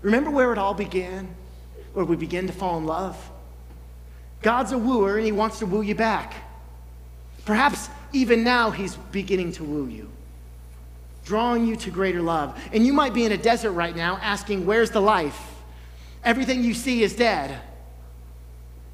Remember 0.00 0.30
where 0.30 0.52
it 0.52 0.58
all 0.58 0.74
began? 0.74 1.34
Where 1.92 2.04
we 2.04 2.16
began 2.16 2.46
to 2.46 2.52
fall 2.52 2.78
in 2.78 2.86
love? 2.86 3.30
God's 4.40 4.72
a 4.72 4.78
wooer 4.78 5.16
and 5.16 5.26
he 5.26 5.32
wants 5.32 5.58
to 5.60 5.66
woo 5.66 5.82
you 5.82 5.94
back. 5.94 6.34
Perhaps 7.44 7.88
even 8.12 8.42
now 8.44 8.70
he's 8.70 8.96
beginning 8.96 9.52
to 9.52 9.64
woo 9.64 9.86
you. 9.86 10.10
drawing 11.24 11.66
you 11.66 11.76
to 11.76 11.90
greater 11.90 12.20
love. 12.20 12.58
And 12.72 12.84
you 12.84 12.92
might 12.92 13.14
be 13.14 13.24
in 13.24 13.30
a 13.30 13.36
desert 13.36 13.72
right 13.72 13.94
now 13.94 14.18
asking, 14.20 14.66
Where's 14.66 14.90
the 14.90 15.00
life? 15.00 15.40
Everything 16.24 16.64
you 16.64 16.74
see 16.74 17.02
is 17.04 17.14
dead. 17.14 17.60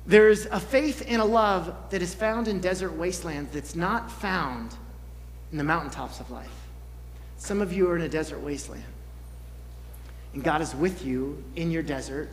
There's 0.07 0.47
a 0.47 0.61
faith 0.61 1.05
and 1.07 1.23
a 1.23 1.25
love 1.25 1.75
that 1.91 2.03
is 2.03 2.15
found 2.15 2.49
in 2.49 2.61
desert 2.61 2.93
wastelands 2.93 3.53
that's 3.53 3.75
not 3.75 4.11
found 4.11 4.75
in 5.53 5.59
the 5.59 5.65
mountaintops 5.65 6.21
of 6.21 6.31
life. 6.31 6.58
Some 7.39 7.63
of 7.63 7.73
you 7.73 7.89
are 7.89 7.97
in 7.97 8.03
a 8.03 8.09
desert 8.09 8.41
wasteland. 8.41 8.85
And 10.35 10.45
God 10.45 10.61
is 10.61 10.75
with 10.75 11.05
you 11.05 11.43
in 11.57 11.71
your 11.71 11.83
desert, 11.83 12.29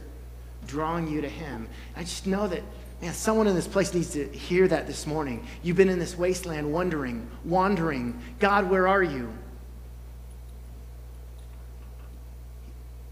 drawing 0.68 1.08
you 1.08 1.22
to 1.22 1.30
Him. 1.30 1.70
I 1.96 2.02
just 2.02 2.28
know 2.28 2.48
that, 2.48 2.62
man, 3.02 3.14
someone 3.14 3.48
in 3.48 3.56
this 3.56 3.68
place 3.68 3.94
needs 3.94 4.10
to 4.12 4.28
hear 4.28 4.68
that 4.68 4.88
this 4.88 5.08
morning. 5.08 5.46
You've 5.64 5.78
been 5.78 5.90
in 5.90 6.00
this 6.00 6.18
wasteland 6.18 6.72
wondering, 6.72 7.30
wandering, 7.46 8.20
God, 8.40 8.70
where 8.70 8.88
are 8.88 9.04
you? 9.04 9.32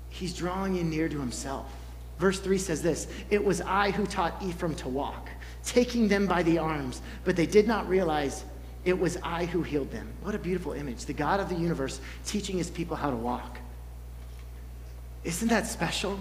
He's 0.10 0.34
drawing 0.34 0.76
you 0.76 0.84
near 0.84 1.08
to 1.08 1.20
Himself. 1.20 1.72
Verse 2.20 2.40
3 2.40 2.58
says 2.58 2.82
this 2.82 3.08
It 3.30 3.44
was 3.44 3.62
I 3.62 3.92
who 3.92 4.06
taught 4.06 4.42
Ephraim 4.44 4.76
to 4.76 4.90
walk, 4.90 5.30
taking 5.64 6.08
them 6.08 6.26
by 6.28 6.44
the 6.44 6.58
arms, 6.58 7.02
but 7.24 7.36
they 7.36 7.46
did 7.46 7.68
not 7.68 7.88
realize 7.88 8.46
it 8.86 9.00
was 9.00 9.18
I 9.24 9.46
who 9.46 9.64
healed 9.64 9.92
them. 9.92 10.08
What 10.22 10.36
a 10.36 10.40
beautiful 10.40 10.74
image. 10.74 11.06
The 11.06 11.14
God 11.14 11.40
of 11.40 11.50
the 11.50 11.56
universe 11.56 12.02
teaching 12.26 12.58
his 12.58 12.70
people 12.70 12.96
how 12.96 13.10
to 13.10 13.16
walk. 13.16 13.60
Isn't 15.24 15.48
that 15.50 15.68
special? 15.68 16.20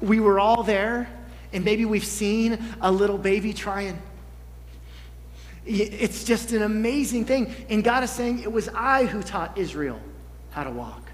We 0.00 0.20
were 0.20 0.38
all 0.38 0.62
there, 0.62 1.08
and 1.52 1.64
maybe 1.64 1.84
we've 1.84 2.04
seen 2.04 2.58
a 2.80 2.90
little 2.90 3.18
baby 3.18 3.52
trying. 3.52 4.00
It's 5.66 6.24
just 6.24 6.52
an 6.52 6.62
amazing 6.62 7.24
thing. 7.24 7.52
And 7.68 7.82
God 7.82 8.04
is 8.04 8.10
saying, 8.10 8.40
It 8.40 8.52
was 8.52 8.68
I 8.68 9.06
who 9.06 9.22
taught 9.22 9.58
Israel 9.58 10.00
how 10.50 10.64
to 10.64 10.70
walk. 10.70 11.10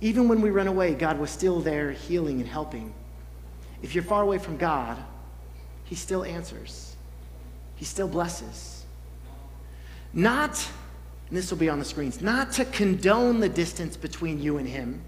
Even 0.00 0.28
when 0.28 0.40
we 0.40 0.50
run 0.50 0.68
away, 0.68 0.94
God 0.94 1.18
was 1.18 1.30
still 1.30 1.60
there 1.60 1.90
healing 1.90 2.40
and 2.40 2.48
helping. 2.48 2.94
If 3.82 3.94
you're 3.94 4.04
far 4.04 4.22
away 4.22 4.38
from 4.38 4.56
God, 4.56 4.96
He 5.84 5.94
still 5.94 6.24
answers, 6.24 6.96
He 7.78 7.84
still 7.84 8.08
blesses. 8.08 8.84
Not, 10.12 10.68
and 11.28 11.38
this 11.38 11.50
will 11.50 11.58
be 11.58 11.68
on 11.68 11.78
the 11.78 11.84
screens, 11.84 12.20
not 12.20 12.52
to 12.52 12.64
condone 12.64 13.38
the 13.38 13.48
distance 13.48 13.96
between 13.96 14.42
you 14.42 14.58
and 14.58 14.68
Him, 14.68 15.00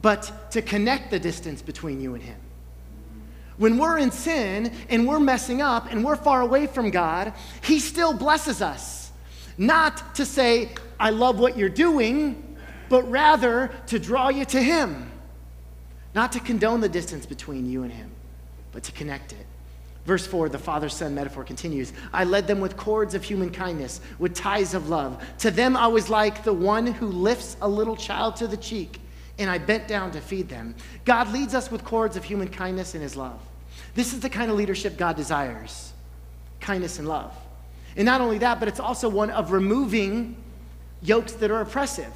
but 0.00 0.52
to 0.52 0.62
connect 0.62 1.10
the 1.10 1.18
distance 1.18 1.62
between 1.62 2.00
you 2.00 2.14
and 2.14 2.22
Him. 2.22 2.38
When 3.58 3.76
we're 3.76 3.98
in 3.98 4.12
sin 4.12 4.72
and 4.88 5.06
we're 5.06 5.20
messing 5.20 5.60
up 5.60 5.90
and 5.90 6.04
we're 6.04 6.16
far 6.16 6.42
away 6.42 6.68
from 6.68 6.90
God, 6.90 7.34
He 7.62 7.80
still 7.80 8.14
blesses 8.14 8.62
us. 8.62 9.10
Not 9.58 10.14
to 10.14 10.24
say, 10.24 10.70
I 10.98 11.10
love 11.10 11.40
what 11.40 11.58
you're 11.58 11.68
doing, 11.68 12.56
but 12.88 13.02
rather 13.10 13.72
to 13.88 13.98
draw 13.98 14.28
you 14.28 14.44
to 14.46 14.62
Him. 14.62 15.10
Not 16.14 16.32
to 16.32 16.40
condone 16.40 16.80
the 16.80 16.88
distance 16.88 17.26
between 17.26 17.68
you 17.68 17.82
and 17.82 17.92
Him, 17.92 18.12
but 18.70 18.84
to 18.84 18.92
connect 18.92 19.32
it. 19.32 19.46
Verse 20.06 20.26
4, 20.26 20.48
the 20.48 20.58
father 20.58 20.88
son 20.88 21.14
metaphor 21.14 21.44
continues 21.44 21.92
I 22.12 22.24
led 22.24 22.46
them 22.46 22.60
with 22.60 22.76
cords 22.76 23.14
of 23.14 23.22
human 23.22 23.50
kindness, 23.50 24.00
with 24.18 24.34
ties 24.34 24.74
of 24.74 24.88
love. 24.88 25.22
To 25.40 25.50
them 25.50 25.76
I 25.76 25.86
was 25.86 26.08
like 26.08 26.42
the 26.42 26.52
one 26.52 26.86
who 26.86 27.06
lifts 27.06 27.56
a 27.60 27.68
little 27.68 27.96
child 27.96 28.36
to 28.36 28.46
the 28.46 28.56
cheek, 28.56 29.00
and 29.38 29.50
I 29.50 29.58
bent 29.58 29.88
down 29.88 30.10
to 30.12 30.20
feed 30.20 30.48
them. 30.48 30.74
God 31.04 31.32
leads 31.32 31.54
us 31.54 31.70
with 31.70 31.84
cords 31.84 32.16
of 32.16 32.24
human 32.24 32.48
kindness 32.48 32.94
and 32.94 33.02
his 33.02 33.16
love. 33.16 33.40
This 33.94 34.12
is 34.12 34.20
the 34.20 34.30
kind 34.30 34.50
of 34.50 34.56
leadership 34.56 34.96
God 34.96 35.16
desires 35.16 35.92
kindness 36.60 36.98
and 36.98 37.08
love. 37.08 37.34
And 37.96 38.04
not 38.04 38.20
only 38.20 38.38
that, 38.38 38.60
but 38.60 38.68
it's 38.68 38.80
also 38.80 39.08
one 39.08 39.30
of 39.30 39.50
removing 39.50 40.36
yokes 41.02 41.32
that 41.32 41.50
are 41.50 41.62
oppressive. 41.62 42.12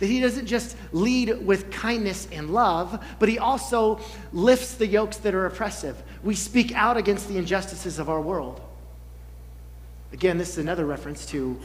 That 0.00 0.06
he 0.06 0.20
doesn't 0.20 0.46
just 0.46 0.76
lead 0.92 1.46
with 1.46 1.70
kindness 1.70 2.26
and 2.32 2.50
love, 2.50 3.02
but 3.18 3.28
he 3.28 3.38
also 3.38 4.00
lifts 4.32 4.74
the 4.74 4.86
yokes 4.86 5.18
that 5.18 5.34
are 5.34 5.46
oppressive. 5.46 6.02
We 6.22 6.34
speak 6.34 6.72
out 6.72 6.96
against 6.96 7.28
the 7.28 7.38
injustices 7.38 7.98
of 7.98 8.10
our 8.10 8.20
world. 8.20 8.60
Again, 10.12 10.38
this 10.38 10.50
is 10.50 10.58
another 10.58 10.84
reference 10.84 11.26
to 11.26 11.58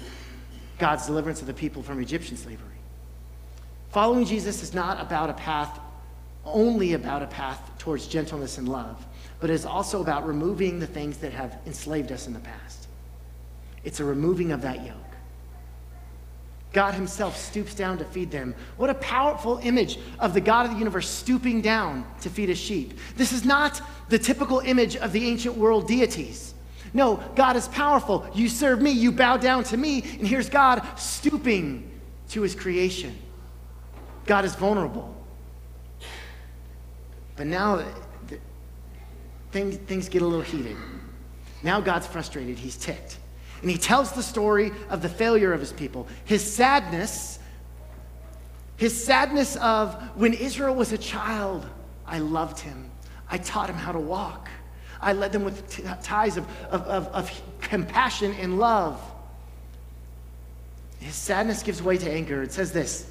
God's 0.77 1.05
deliverance 1.05 1.41
of 1.41 1.47
the 1.47 1.53
people 1.53 1.83
from 1.83 1.99
Egyptian 1.99 2.37
slavery. 2.37 2.65
Following 3.91 4.25
Jesus 4.25 4.63
is 4.63 4.73
not 4.73 5.01
about 5.01 5.29
a 5.29 5.33
path, 5.33 5.79
only 6.45 6.93
about 6.93 7.23
a 7.23 7.27
path 7.27 7.71
towards 7.79 8.07
gentleness 8.07 8.57
and 8.57 8.69
love, 8.69 9.05
but 9.39 9.49
is 9.49 9.65
also 9.65 10.01
about 10.01 10.27
removing 10.27 10.79
the 10.79 10.87
things 10.87 11.17
that 11.17 11.33
have 11.33 11.57
enslaved 11.65 12.11
us 12.11 12.27
in 12.27 12.33
the 12.33 12.39
past. 12.39 12.87
It's 13.83 13.99
a 13.99 14.03
removing 14.03 14.51
of 14.51 14.61
that 14.61 14.85
yoke. 14.85 14.95
God 16.71 16.93
Himself 16.93 17.35
stoops 17.35 17.73
down 17.73 17.97
to 17.97 18.05
feed 18.05 18.29
them. 18.29 18.53
What 18.77 18.89
a 18.89 18.95
powerful 18.95 19.59
image 19.63 19.99
of 20.19 20.33
the 20.33 20.41
God 20.41 20.65
of 20.65 20.73
the 20.73 20.77
universe 20.77 21.09
stooping 21.09 21.61
down 21.61 22.05
to 22.21 22.29
feed 22.29 22.49
His 22.49 22.59
sheep. 22.59 22.99
This 23.15 23.31
is 23.31 23.43
not 23.43 23.81
the 24.09 24.19
typical 24.19 24.59
image 24.59 24.95
of 24.95 25.11
the 25.11 25.25
ancient 25.27 25.57
world 25.57 25.87
deities. 25.87 26.53
No, 26.93 27.23
God 27.35 27.55
is 27.55 27.67
powerful. 27.67 28.27
You 28.33 28.49
serve 28.49 28.81
me, 28.81 28.91
you 28.91 29.11
bow 29.11 29.37
down 29.37 29.63
to 29.65 29.77
me, 29.77 30.01
and 30.01 30.27
here's 30.27 30.49
God 30.49 30.85
stooping 30.97 31.89
to 32.29 32.41
His 32.41 32.55
creation. 32.55 33.15
God 34.25 34.45
is 34.45 34.55
vulnerable. 34.55 35.15
But 37.35 37.47
now 37.47 37.85
things, 39.51 39.77
things 39.77 40.09
get 40.09 40.21
a 40.21 40.25
little 40.25 40.43
heated. 40.43 40.75
Now 41.63 41.81
God's 41.81 42.07
frustrated, 42.07 42.57
He's 42.57 42.75
ticked. 42.75 43.18
And 43.61 43.69
he 43.69 43.77
tells 43.77 44.11
the 44.13 44.23
story 44.23 44.71
of 44.89 45.01
the 45.01 45.09
failure 45.09 45.53
of 45.53 45.59
his 45.59 45.73
people. 45.73 46.07
His 46.25 46.41
sadness, 46.41 47.39
his 48.77 49.03
sadness 49.03 49.55
of 49.57 49.95
when 50.15 50.33
Israel 50.33 50.75
was 50.75 50.91
a 50.93 50.97
child, 50.97 51.65
I 52.05 52.19
loved 52.19 52.59
him. 52.59 52.89
I 53.29 53.37
taught 53.37 53.69
him 53.69 53.75
how 53.75 53.91
to 53.91 53.99
walk. 53.99 54.49
I 55.01 55.13
led 55.13 55.31
them 55.31 55.43
with 55.43 55.69
t- 55.69 55.83
ties 56.01 56.37
of, 56.37 56.47
of, 56.69 56.81
of, 56.83 57.07
of 57.07 57.41
compassion 57.61 58.33
and 58.33 58.59
love. 58.59 58.99
His 60.99 61.15
sadness 61.15 61.63
gives 61.63 61.81
way 61.81 61.97
to 61.97 62.09
anger. 62.09 62.41
It 62.43 62.51
says 62.51 62.71
this 62.71 63.09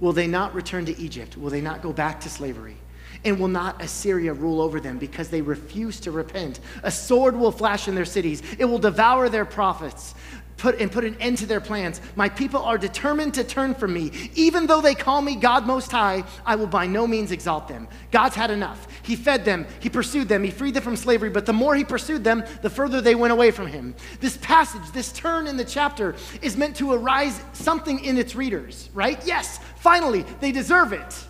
Will 0.00 0.12
they 0.12 0.26
not 0.26 0.54
return 0.54 0.84
to 0.86 0.98
Egypt? 0.98 1.36
Will 1.36 1.50
they 1.50 1.60
not 1.60 1.82
go 1.82 1.92
back 1.92 2.20
to 2.22 2.28
slavery? 2.28 2.76
And 3.24 3.38
will 3.38 3.48
not 3.48 3.80
Assyria 3.80 4.32
rule 4.32 4.60
over 4.60 4.80
them 4.80 4.98
because 4.98 5.28
they 5.28 5.42
refuse 5.42 6.00
to 6.00 6.10
repent? 6.10 6.60
A 6.82 6.90
sword 6.90 7.36
will 7.36 7.52
flash 7.52 7.86
in 7.86 7.94
their 7.94 8.04
cities, 8.04 8.42
it 8.58 8.64
will 8.64 8.78
devour 8.78 9.28
their 9.28 9.44
prophets. 9.44 10.14
Put, 10.58 10.80
and 10.80 10.92
put 10.92 11.04
an 11.04 11.16
end 11.18 11.38
to 11.38 11.46
their 11.46 11.60
plans. 11.60 12.00
My 12.14 12.28
people 12.28 12.62
are 12.62 12.78
determined 12.78 13.34
to 13.34 13.42
turn 13.42 13.74
from 13.74 13.92
me. 13.94 14.12
Even 14.36 14.68
though 14.68 14.80
they 14.80 14.94
call 14.94 15.20
me 15.20 15.34
God 15.34 15.66
Most 15.66 15.90
High, 15.90 16.22
I 16.46 16.54
will 16.54 16.68
by 16.68 16.86
no 16.86 17.04
means 17.04 17.32
exalt 17.32 17.66
them. 17.66 17.88
God's 18.12 18.36
had 18.36 18.48
enough. 18.52 18.86
He 19.02 19.16
fed 19.16 19.44
them, 19.44 19.66
He 19.80 19.88
pursued 19.88 20.28
them, 20.28 20.44
He 20.44 20.52
freed 20.52 20.74
them 20.74 20.84
from 20.84 20.94
slavery, 20.94 21.30
but 21.30 21.46
the 21.46 21.52
more 21.52 21.74
He 21.74 21.82
pursued 21.82 22.22
them, 22.22 22.44
the 22.60 22.70
further 22.70 23.00
they 23.00 23.16
went 23.16 23.32
away 23.32 23.50
from 23.50 23.66
Him. 23.66 23.96
This 24.20 24.36
passage, 24.36 24.88
this 24.92 25.10
turn 25.10 25.48
in 25.48 25.56
the 25.56 25.64
chapter, 25.64 26.14
is 26.42 26.56
meant 26.56 26.76
to 26.76 26.92
arise 26.92 27.42
something 27.54 28.04
in 28.04 28.16
its 28.16 28.36
readers, 28.36 28.88
right? 28.94 29.20
Yes, 29.26 29.58
finally, 29.76 30.24
they 30.38 30.52
deserve 30.52 30.92
it. 30.92 31.24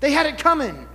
They 0.00 0.12
had 0.12 0.26
it 0.26 0.36
coming. 0.36 0.86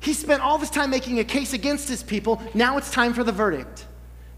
He 0.00 0.12
spent 0.12 0.42
all 0.42 0.58
this 0.58 0.70
time 0.70 0.90
making 0.90 1.18
a 1.18 1.24
case 1.24 1.52
against 1.52 1.88
his 1.88 2.02
people. 2.02 2.40
Now 2.54 2.78
it's 2.78 2.90
time 2.90 3.12
for 3.12 3.24
the 3.24 3.32
verdict. 3.32 3.86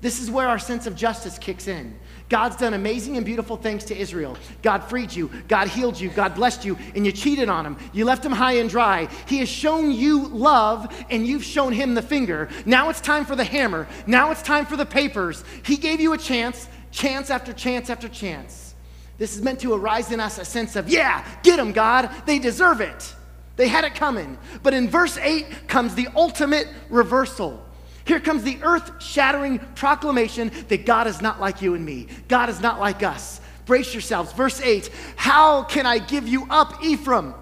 This 0.00 0.20
is 0.20 0.30
where 0.30 0.48
our 0.48 0.58
sense 0.58 0.86
of 0.86 0.96
justice 0.96 1.38
kicks 1.38 1.68
in. 1.68 1.98
God's 2.30 2.56
done 2.56 2.74
amazing 2.74 3.16
and 3.16 3.26
beautiful 3.26 3.56
things 3.56 3.84
to 3.86 3.96
Israel. 3.96 4.36
God 4.62 4.84
freed 4.84 5.12
you, 5.12 5.30
God 5.48 5.68
healed 5.68 6.00
you, 6.00 6.08
God 6.10 6.34
blessed 6.34 6.64
you, 6.64 6.78
and 6.94 7.04
you 7.04 7.12
cheated 7.12 7.50
on 7.50 7.66
him. 7.66 7.76
You 7.92 8.04
left 8.04 8.24
him 8.24 8.32
high 8.32 8.54
and 8.54 8.70
dry. 8.70 9.08
He 9.26 9.38
has 9.38 9.48
shown 9.48 9.90
you 9.90 10.28
love, 10.28 10.94
and 11.10 11.26
you've 11.26 11.44
shown 11.44 11.72
him 11.72 11.94
the 11.94 12.02
finger. 12.02 12.48
Now 12.64 12.88
it's 12.88 13.00
time 13.00 13.26
for 13.26 13.36
the 13.36 13.44
hammer. 13.44 13.86
Now 14.06 14.30
it's 14.30 14.42
time 14.42 14.64
for 14.64 14.76
the 14.76 14.86
papers. 14.86 15.44
He 15.64 15.76
gave 15.76 16.00
you 16.00 16.14
a 16.14 16.18
chance, 16.18 16.68
chance 16.92 17.28
after 17.28 17.52
chance 17.52 17.90
after 17.90 18.08
chance. 18.08 18.74
This 19.18 19.36
is 19.36 19.42
meant 19.42 19.60
to 19.60 19.74
arise 19.74 20.12
in 20.12 20.20
us 20.20 20.38
a 20.38 20.44
sense 20.46 20.76
of, 20.76 20.88
yeah, 20.88 21.26
get 21.42 21.58
him, 21.58 21.72
God. 21.72 22.10
They 22.24 22.38
deserve 22.38 22.80
it. 22.80 23.14
They 23.60 23.68
had 23.68 23.84
it 23.84 23.94
coming. 23.94 24.38
But 24.62 24.72
in 24.72 24.88
verse 24.88 25.18
8 25.18 25.68
comes 25.68 25.94
the 25.94 26.08
ultimate 26.16 26.66
reversal. 26.88 27.62
Here 28.06 28.18
comes 28.18 28.42
the 28.42 28.58
earth 28.62 29.02
shattering 29.02 29.58
proclamation 29.74 30.50
that 30.68 30.86
God 30.86 31.06
is 31.06 31.20
not 31.20 31.42
like 31.42 31.60
you 31.60 31.74
and 31.74 31.84
me. 31.84 32.06
God 32.26 32.48
is 32.48 32.62
not 32.62 32.80
like 32.80 33.02
us. 33.02 33.38
Brace 33.66 33.92
yourselves. 33.92 34.32
Verse 34.32 34.62
8 34.62 34.90
How 35.14 35.64
can 35.64 35.84
I 35.84 35.98
give 35.98 36.26
you 36.26 36.46
up, 36.48 36.82
Ephraim? 36.82 37.34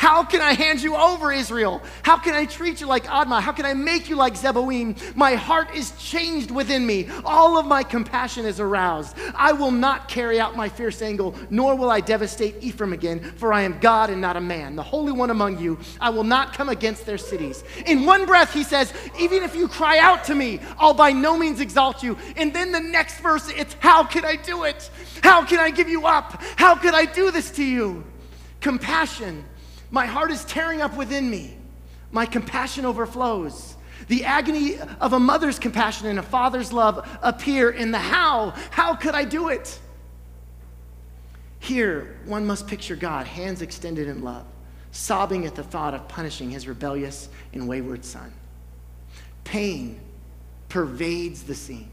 How 0.00 0.24
can 0.24 0.40
I 0.40 0.54
hand 0.54 0.80
you 0.80 0.96
over, 0.96 1.30
Israel? 1.30 1.82
How 2.02 2.16
can 2.16 2.32
I 2.32 2.46
treat 2.46 2.80
you 2.80 2.86
like 2.86 3.04
Admah? 3.04 3.42
How 3.42 3.52
can 3.52 3.66
I 3.66 3.74
make 3.74 4.08
you 4.08 4.16
like 4.16 4.32
Zeboim? 4.32 4.96
My 5.14 5.34
heart 5.34 5.76
is 5.76 5.92
changed 5.98 6.50
within 6.50 6.86
me. 6.86 7.06
All 7.22 7.58
of 7.58 7.66
my 7.66 7.82
compassion 7.82 8.46
is 8.46 8.60
aroused. 8.60 9.14
I 9.34 9.52
will 9.52 9.70
not 9.70 10.08
carry 10.08 10.40
out 10.40 10.56
my 10.56 10.70
fierce 10.70 11.02
anger, 11.02 11.32
nor 11.50 11.74
will 11.76 11.90
I 11.90 12.00
devastate 12.00 12.54
Ephraim 12.62 12.94
again, 12.94 13.20
for 13.36 13.52
I 13.52 13.60
am 13.60 13.78
God 13.78 14.08
and 14.08 14.22
not 14.22 14.38
a 14.38 14.40
man, 14.40 14.74
the 14.74 14.82
Holy 14.82 15.12
One 15.12 15.28
among 15.28 15.58
you. 15.58 15.78
I 16.00 16.08
will 16.08 16.24
not 16.24 16.54
come 16.54 16.70
against 16.70 17.04
their 17.04 17.18
cities. 17.18 17.62
In 17.84 18.06
one 18.06 18.24
breath, 18.24 18.54
he 18.54 18.62
says, 18.62 18.94
Even 19.18 19.42
if 19.42 19.54
you 19.54 19.68
cry 19.68 19.98
out 19.98 20.24
to 20.24 20.34
me, 20.34 20.60
I'll 20.78 20.94
by 20.94 21.12
no 21.12 21.36
means 21.36 21.60
exalt 21.60 22.02
you. 22.02 22.16
And 22.38 22.54
then 22.54 22.72
the 22.72 22.80
next 22.80 23.20
verse, 23.20 23.50
it's, 23.50 23.76
How 23.80 24.04
can 24.04 24.24
I 24.24 24.36
do 24.36 24.64
it? 24.64 24.90
How 25.22 25.44
can 25.44 25.60
I 25.60 25.68
give 25.68 25.90
you 25.90 26.06
up? 26.06 26.42
How 26.56 26.74
could 26.74 26.94
I 26.94 27.04
do 27.04 27.30
this 27.30 27.50
to 27.50 27.62
you? 27.62 28.02
Compassion 28.62 29.44
my 29.90 30.06
heart 30.06 30.30
is 30.30 30.44
tearing 30.44 30.80
up 30.80 30.96
within 30.96 31.30
me. 31.30 31.56
My 32.12 32.26
compassion 32.26 32.84
overflows. 32.84 33.76
The 34.08 34.24
agony 34.24 34.78
of 35.00 35.12
a 35.12 35.20
mother's 35.20 35.58
compassion 35.58 36.08
and 36.08 36.18
a 36.18 36.22
father's 36.22 36.72
love 36.72 37.06
appear 37.22 37.70
in 37.70 37.90
the 37.90 37.98
how. 37.98 38.50
How 38.70 38.94
could 38.94 39.14
I 39.14 39.24
do 39.24 39.48
it? 39.48 39.78
Here, 41.58 42.18
one 42.24 42.46
must 42.46 42.66
picture 42.66 42.96
God, 42.96 43.26
hands 43.26 43.62
extended 43.62 44.08
in 44.08 44.22
love, 44.22 44.46
sobbing 44.92 45.44
at 45.46 45.54
the 45.54 45.62
thought 45.62 45.94
of 45.94 46.08
punishing 46.08 46.50
his 46.50 46.66
rebellious 46.66 47.28
and 47.52 47.68
wayward 47.68 48.04
son. 48.04 48.32
Pain 49.44 50.00
pervades 50.68 51.42
the 51.42 51.54
scene. 51.54 51.90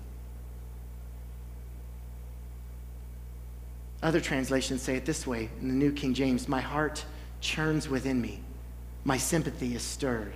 Other 4.02 4.22
translations 4.22 4.82
say 4.82 4.96
it 4.96 5.06
this 5.06 5.28
way 5.28 5.50
in 5.60 5.68
the 5.68 5.74
New 5.74 5.92
King 5.92 6.14
James 6.14 6.48
My 6.48 6.62
heart 6.62 7.04
churns 7.42 7.88
within 7.90 8.22
me. 8.22 8.42
My 9.04 9.18
sympathy 9.18 9.76
is 9.76 9.82
stirred. 9.82 10.34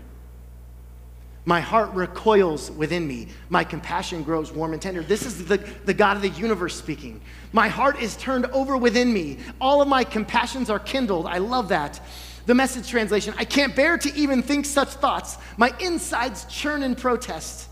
My 1.43 1.59
heart 1.59 1.91
recoils 1.93 2.69
within 2.69 3.07
me. 3.07 3.27
My 3.49 3.63
compassion 3.63 4.21
grows 4.21 4.51
warm 4.51 4.73
and 4.73 4.81
tender. 4.81 5.01
This 5.01 5.25
is 5.25 5.45
the, 5.45 5.57
the 5.85 5.93
God 5.93 6.15
of 6.15 6.21
the 6.21 6.29
universe 6.29 6.75
speaking. 6.75 7.19
My 7.51 7.67
heart 7.67 7.99
is 7.99 8.15
turned 8.15 8.45
over 8.47 8.77
within 8.77 9.11
me. 9.11 9.39
All 9.59 9.81
of 9.81 9.87
my 9.87 10.03
compassions 10.03 10.69
are 10.69 10.79
kindled. 10.79 11.25
I 11.25 11.39
love 11.39 11.69
that. 11.69 11.99
The 12.45 12.53
message 12.53 12.87
translation 12.87 13.33
I 13.37 13.45
can't 13.45 13.75
bear 13.75 13.97
to 13.97 14.15
even 14.15 14.43
think 14.43 14.65
such 14.65 14.89
thoughts. 14.89 15.37
My 15.57 15.73
insides 15.79 16.45
churn 16.45 16.83
in 16.83 16.95
protest. 16.95 17.69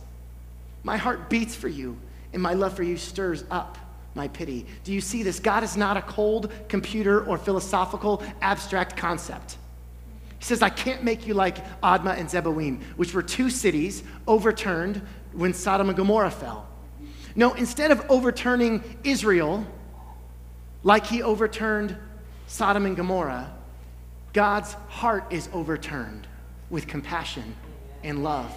My 0.83 0.98
heart 0.98 1.29
beats 1.29 1.55
for 1.55 1.67
you, 1.67 1.98
and 2.33 2.41
my 2.41 2.53
love 2.53 2.75
for 2.75 2.83
you 2.83 2.98
stirs 2.98 3.43
up 3.51 3.77
my 4.19 4.27
pity. 4.27 4.65
Do 4.83 4.91
you 4.91 4.99
see 4.99 5.23
this? 5.23 5.39
God 5.39 5.63
is 5.63 5.77
not 5.77 5.95
a 5.95 6.01
cold 6.01 6.51
computer 6.67 7.23
or 7.23 7.38
philosophical 7.38 8.21
abstract 8.41 8.97
concept. 8.97 9.57
He 10.39 10.43
says, 10.43 10.61
I 10.61 10.67
can't 10.67 11.05
make 11.05 11.25
you 11.25 11.33
like 11.33 11.65
Admah 11.81 12.17
and 12.17 12.27
Zeboim, 12.27 12.83
which 12.97 13.13
were 13.13 13.23
two 13.23 13.49
cities 13.49 14.03
overturned 14.27 15.01
when 15.31 15.53
Sodom 15.53 15.88
and 15.88 15.97
Gomorrah 15.97 16.31
fell. 16.31 16.67
No, 17.33 17.53
instead 17.53 17.91
of 17.91 18.05
overturning 18.11 18.83
Israel 19.05 19.65
like 20.83 21.05
he 21.05 21.23
overturned 21.23 21.95
Sodom 22.47 22.85
and 22.85 22.97
Gomorrah, 22.97 23.49
God's 24.33 24.73
heart 24.89 25.31
is 25.31 25.47
overturned 25.53 26.27
with 26.69 26.88
compassion 26.88 27.55
and 28.03 28.21
love. 28.21 28.53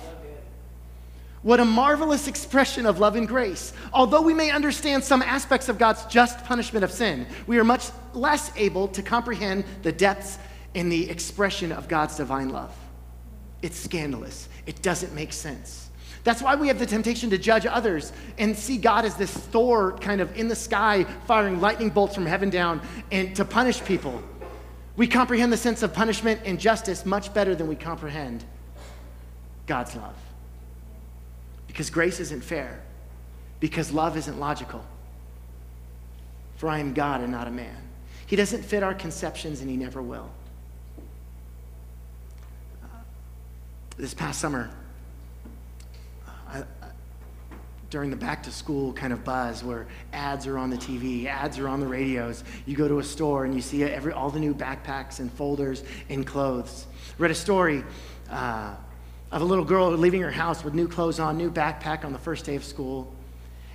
What 1.42 1.58
a 1.58 1.64
marvelous 1.64 2.28
expression 2.28 2.86
of 2.86 3.00
love 3.00 3.16
and 3.16 3.26
grace. 3.26 3.72
Although 3.92 4.22
we 4.22 4.32
may 4.32 4.50
understand 4.50 5.02
some 5.02 5.22
aspects 5.22 5.68
of 5.68 5.76
God's 5.76 6.04
just 6.06 6.44
punishment 6.44 6.84
of 6.84 6.92
sin, 6.92 7.26
we 7.48 7.58
are 7.58 7.64
much 7.64 7.90
less 8.14 8.52
able 8.56 8.86
to 8.88 9.02
comprehend 9.02 9.64
the 9.82 9.90
depths 9.90 10.38
and 10.74 10.90
the 10.90 11.10
expression 11.10 11.72
of 11.72 11.88
God's 11.88 12.16
divine 12.16 12.50
love. 12.50 12.72
It's 13.60 13.76
scandalous, 13.76 14.48
it 14.66 14.82
doesn't 14.82 15.14
make 15.14 15.32
sense. 15.32 15.90
That's 16.24 16.40
why 16.40 16.54
we 16.54 16.68
have 16.68 16.78
the 16.78 16.86
temptation 16.86 17.30
to 17.30 17.38
judge 17.38 17.66
others 17.66 18.12
and 18.38 18.56
see 18.56 18.76
God 18.76 19.04
as 19.04 19.16
this 19.16 19.32
Thor 19.32 19.98
kind 19.98 20.20
of 20.20 20.36
in 20.36 20.46
the 20.46 20.54
sky 20.54 21.04
firing 21.26 21.60
lightning 21.60 21.90
bolts 21.90 22.14
from 22.14 22.26
heaven 22.26 22.48
down 22.48 22.80
and 23.10 23.34
to 23.34 23.44
punish 23.44 23.84
people. 23.84 24.22
We 24.94 25.08
comprehend 25.08 25.52
the 25.52 25.56
sense 25.56 25.82
of 25.82 25.92
punishment 25.92 26.40
and 26.44 26.60
justice 26.60 27.04
much 27.04 27.34
better 27.34 27.56
than 27.56 27.66
we 27.66 27.74
comprehend 27.74 28.44
God's 29.66 29.96
love. 29.96 30.14
Because 31.72 31.88
grace 31.88 32.20
isn't 32.20 32.44
fair. 32.44 32.82
Because 33.58 33.92
love 33.92 34.16
isn't 34.18 34.38
logical. 34.38 34.84
For 36.56 36.68
I 36.68 36.78
am 36.78 36.92
God 36.92 37.22
and 37.22 37.32
not 37.32 37.48
a 37.48 37.50
man. 37.50 37.76
He 38.26 38.36
doesn't 38.36 38.62
fit 38.62 38.82
our 38.82 38.94
conceptions 38.94 39.62
and 39.62 39.70
he 39.70 39.76
never 39.76 40.02
will. 40.02 40.30
Uh, 42.84 42.88
this 43.96 44.12
past 44.12 44.38
summer, 44.38 44.68
I, 46.46 46.58
I, 46.58 46.64
during 47.88 48.10
the 48.10 48.16
back 48.16 48.42
to 48.42 48.50
school 48.50 48.92
kind 48.92 49.14
of 49.14 49.24
buzz 49.24 49.64
where 49.64 49.86
ads 50.12 50.46
are 50.46 50.58
on 50.58 50.68
the 50.68 50.76
TV, 50.76 51.24
ads 51.24 51.58
are 51.58 51.68
on 51.68 51.80
the 51.80 51.86
radios, 51.86 52.44
you 52.66 52.76
go 52.76 52.86
to 52.86 52.98
a 52.98 53.04
store 53.04 53.46
and 53.46 53.54
you 53.54 53.62
see 53.62 53.82
every, 53.82 54.12
all 54.12 54.28
the 54.28 54.40
new 54.40 54.54
backpacks 54.54 55.20
and 55.20 55.32
folders 55.32 55.84
and 56.10 56.26
clothes. 56.26 56.86
Read 57.16 57.30
a 57.30 57.34
story. 57.34 57.82
Uh, 58.30 58.74
of 59.32 59.40
a 59.40 59.44
little 59.44 59.64
girl 59.64 59.90
leaving 59.90 60.20
her 60.20 60.30
house 60.30 60.62
with 60.62 60.74
new 60.74 60.86
clothes 60.86 61.18
on, 61.18 61.38
new 61.38 61.50
backpack 61.50 62.04
on 62.04 62.12
the 62.12 62.18
first 62.18 62.44
day 62.44 62.54
of 62.54 62.62
school. 62.62 63.12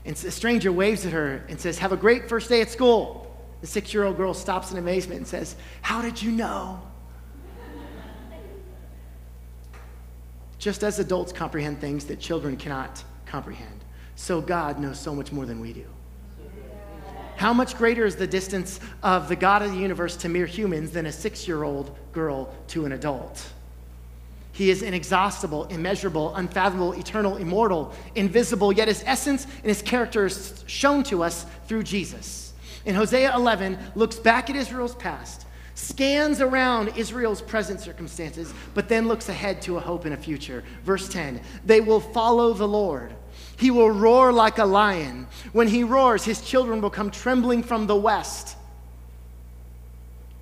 And 0.05 0.15
a 0.15 0.31
stranger 0.31 0.71
waves 0.71 1.05
at 1.05 1.11
her 1.11 1.43
and 1.49 1.59
says, 1.59 1.79
Have 1.79 1.91
a 1.91 1.97
great 1.97 2.29
first 2.29 2.47
day 2.47 2.61
at 2.61 2.69
school. 2.69 3.23
The 3.61 3.67
six 3.67 3.93
year 3.93 4.03
old 4.03 4.17
girl 4.17 4.35
stops 4.35 4.71
in 4.71 4.77
amazement 4.77 5.17
and 5.17 5.27
says, 5.27 5.55
How 5.81 6.01
did 6.01 6.21
you 6.21 6.31
know? 6.31 6.79
Just 10.59 10.83
as 10.83 10.99
adults 10.99 11.33
comprehend 11.33 11.81
things 11.81 12.05
that 12.05 12.19
children 12.19 12.55
cannot 12.55 13.03
comprehend, 13.25 13.83
so 14.15 14.41
God 14.41 14.79
knows 14.79 14.99
so 14.99 15.13
much 15.13 15.31
more 15.31 15.45
than 15.45 15.59
we 15.59 15.73
do. 15.73 15.85
How 17.35 17.53
much 17.53 17.77
greater 17.77 18.05
is 18.05 18.15
the 18.15 18.25
distance 18.25 18.79
of 19.03 19.27
the 19.29 19.35
God 19.35 19.61
of 19.61 19.71
the 19.71 19.77
universe 19.77 20.17
to 20.17 20.29
mere 20.29 20.47
humans 20.47 20.91
than 20.91 21.05
a 21.07 21.11
six 21.11 21.47
year 21.47 21.63
old 21.63 21.95
girl 22.11 22.53
to 22.69 22.85
an 22.85 22.91
adult? 22.93 23.47
He 24.57 24.71
is 24.71 24.81
inexhaustible, 24.81 25.65
immeasurable, 25.65 26.33
unfathomable, 26.33 26.93
eternal, 26.93 27.37
immortal, 27.37 27.93
invisible, 28.15 28.73
yet 28.73 28.87
his 28.87 29.03
essence 29.05 29.45
and 29.45 29.65
his 29.65 29.83
character 29.83 30.25
is 30.25 30.63
shown 30.65 31.03
to 31.03 31.21
us 31.21 31.45
through 31.67 31.83
Jesus. 31.83 32.53
And 32.83 32.97
Hosea 32.97 33.35
11, 33.35 33.77
looks 33.93 34.15
back 34.15 34.49
at 34.49 34.55
Israel's 34.55 34.95
past, 34.95 35.45
scans 35.75 36.41
around 36.41 36.97
Israel's 36.97 37.39
present 37.39 37.81
circumstances, 37.81 38.51
but 38.73 38.89
then 38.89 39.07
looks 39.07 39.29
ahead 39.29 39.61
to 39.61 39.77
a 39.77 39.79
hope 39.79 40.05
and 40.05 40.15
a 40.15 40.17
future. 40.17 40.63
Verse 40.83 41.07
10 41.07 41.39
They 41.63 41.79
will 41.79 41.99
follow 41.99 42.53
the 42.53 42.67
Lord. 42.67 43.13
He 43.59 43.69
will 43.69 43.91
roar 43.91 44.33
like 44.33 44.57
a 44.57 44.65
lion. 44.65 45.27
When 45.53 45.67
he 45.67 45.83
roars, 45.83 46.25
his 46.25 46.41
children 46.41 46.81
will 46.81 46.89
come 46.89 47.11
trembling 47.11 47.61
from 47.61 47.85
the 47.85 47.95
west. 47.95 48.56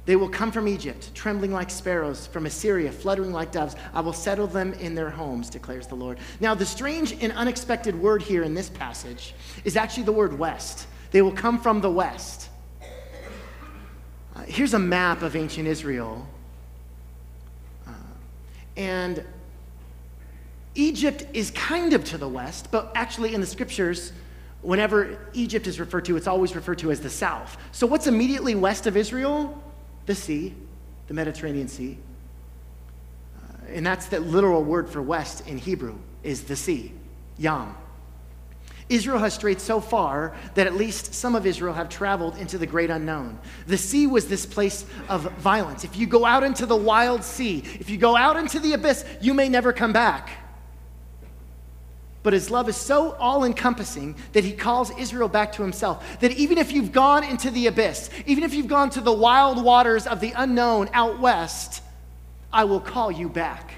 They 0.05 0.15
will 0.15 0.29
come 0.29 0.51
from 0.51 0.67
Egypt, 0.67 1.13
trembling 1.15 1.51
like 1.51 1.71
sparrows, 1.71 2.27
from 2.27 2.45
Assyria, 2.45 2.91
fluttering 2.91 3.31
like 3.31 3.51
doves. 3.51 3.75
I 3.93 4.01
will 4.01 4.13
settle 4.13 4.45
them 4.45 4.73
in 4.73 4.93
their 4.93 5.09
homes, 5.09 5.49
declares 5.49 5.87
the 5.87 5.95
Lord. 5.95 6.19
Now, 6.39 6.53
the 6.53 6.65
strange 6.65 7.13
and 7.23 7.31
unexpected 7.33 7.99
word 7.99 8.21
here 8.21 8.43
in 8.43 8.53
this 8.53 8.69
passage 8.69 9.33
is 9.63 9.75
actually 9.75 10.03
the 10.03 10.11
word 10.11 10.37
west. 10.37 10.87
They 11.11 11.23
will 11.23 11.31
come 11.31 11.59
from 11.59 11.81
the 11.81 11.89
west. 11.89 12.49
Uh, 14.35 14.41
here's 14.41 14.75
a 14.75 14.79
map 14.79 15.23
of 15.23 15.35
ancient 15.35 15.67
Israel. 15.67 16.27
Uh, 17.87 17.91
and 18.77 19.23
Egypt 20.75 21.25
is 21.33 21.49
kind 21.51 21.93
of 21.93 22.03
to 22.03 22.17
the 22.19 22.27
west, 22.27 22.69
but 22.69 22.91
actually 22.93 23.33
in 23.33 23.41
the 23.41 23.47
scriptures, 23.47 24.11
whenever 24.61 25.17
Egypt 25.33 25.65
is 25.65 25.79
referred 25.79 26.05
to, 26.05 26.17
it's 26.17 26.27
always 26.27 26.55
referred 26.55 26.77
to 26.79 26.91
as 26.91 26.99
the 26.99 27.09
south. 27.09 27.57
So, 27.71 27.87
what's 27.87 28.05
immediately 28.05 28.53
west 28.53 28.85
of 28.85 28.97
Israel? 28.97 29.63
The 30.05 30.15
sea, 30.15 30.53
the 31.07 31.13
Mediterranean 31.13 31.67
Sea. 31.67 31.97
Uh, 33.37 33.65
and 33.69 33.85
that's 33.85 34.07
the 34.07 34.19
literal 34.19 34.63
word 34.63 34.89
for 34.89 35.01
west 35.01 35.47
in 35.47 35.57
Hebrew 35.57 35.97
is 36.23 36.43
the 36.43 36.55
sea, 36.55 36.93
Yam. 37.37 37.75
Israel 38.87 39.17
has 39.17 39.33
strayed 39.33 39.59
so 39.59 39.79
far 39.79 40.35
that 40.53 40.67
at 40.67 40.75
least 40.75 41.15
some 41.15 41.35
of 41.35 41.47
Israel 41.47 41.73
have 41.73 41.89
traveled 41.89 42.37
into 42.37 42.59
the 42.59 42.67
great 42.67 42.91
unknown. 42.91 43.39
The 43.65 43.77
sea 43.77 44.05
was 44.05 44.27
this 44.27 44.45
place 44.45 44.85
of 45.09 45.23
violence. 45.37 45.83
If 45.83 45.97
you 45.97 46.05
go 46.05 46.23
out 46.23 46.43
into 46.43 46.67
the 46.67 46.75
wild 46.75 47.23
sea, 47.23 47.63
if 47.79 47.89
you 47.89 47.97
go 47.97 48.15
out 48.15 48.37
into 48.37 48.59
the 48.59 48.73
abyss, 48.73 49.03
you 49.21 49.33
may 49.33 49.49
never 49.49 49.73
come 49.73 49.91
back. 49.91 50.44
But 52.25 52.33
his 52.33 52.49
love 52.49 52.67
is 52.67 52.75
so 52.75 53.11
all 53.19 53.43
encompassing 53.43 54.15
that 54.33 54.43
he 54.43 54.51
calls 54.51 54.89
Israel 54.97 55.27
back 55.29 55.51
to 55.53 55.61
himself. 55.61 56.19
That 56.21 56.31
even 56.31 56.57
if 56.57 56.71
you've 56.71 56.91
gone 56.91 57.23
into 57.23 57.51
the 57.51 57.67
abyss, 57.67 58.09
even 58.25 58.43
if 58.43 58.51
you've 58.51 58.67
gone 58.67 58.89
to 58.89 59.01
the 59.01 59.13
wild 59.13 59.63
waters 59.63 60.07
of 60.07 60.21
the 60.21 60.33
unknown 60.35 60.89
out 60.91 61.19
west, 61.19 61.83
I 62.51 62.63
will 62.63 62.79
call 62.79 63.11
you 63.11 63.29
back. 63.29 63.75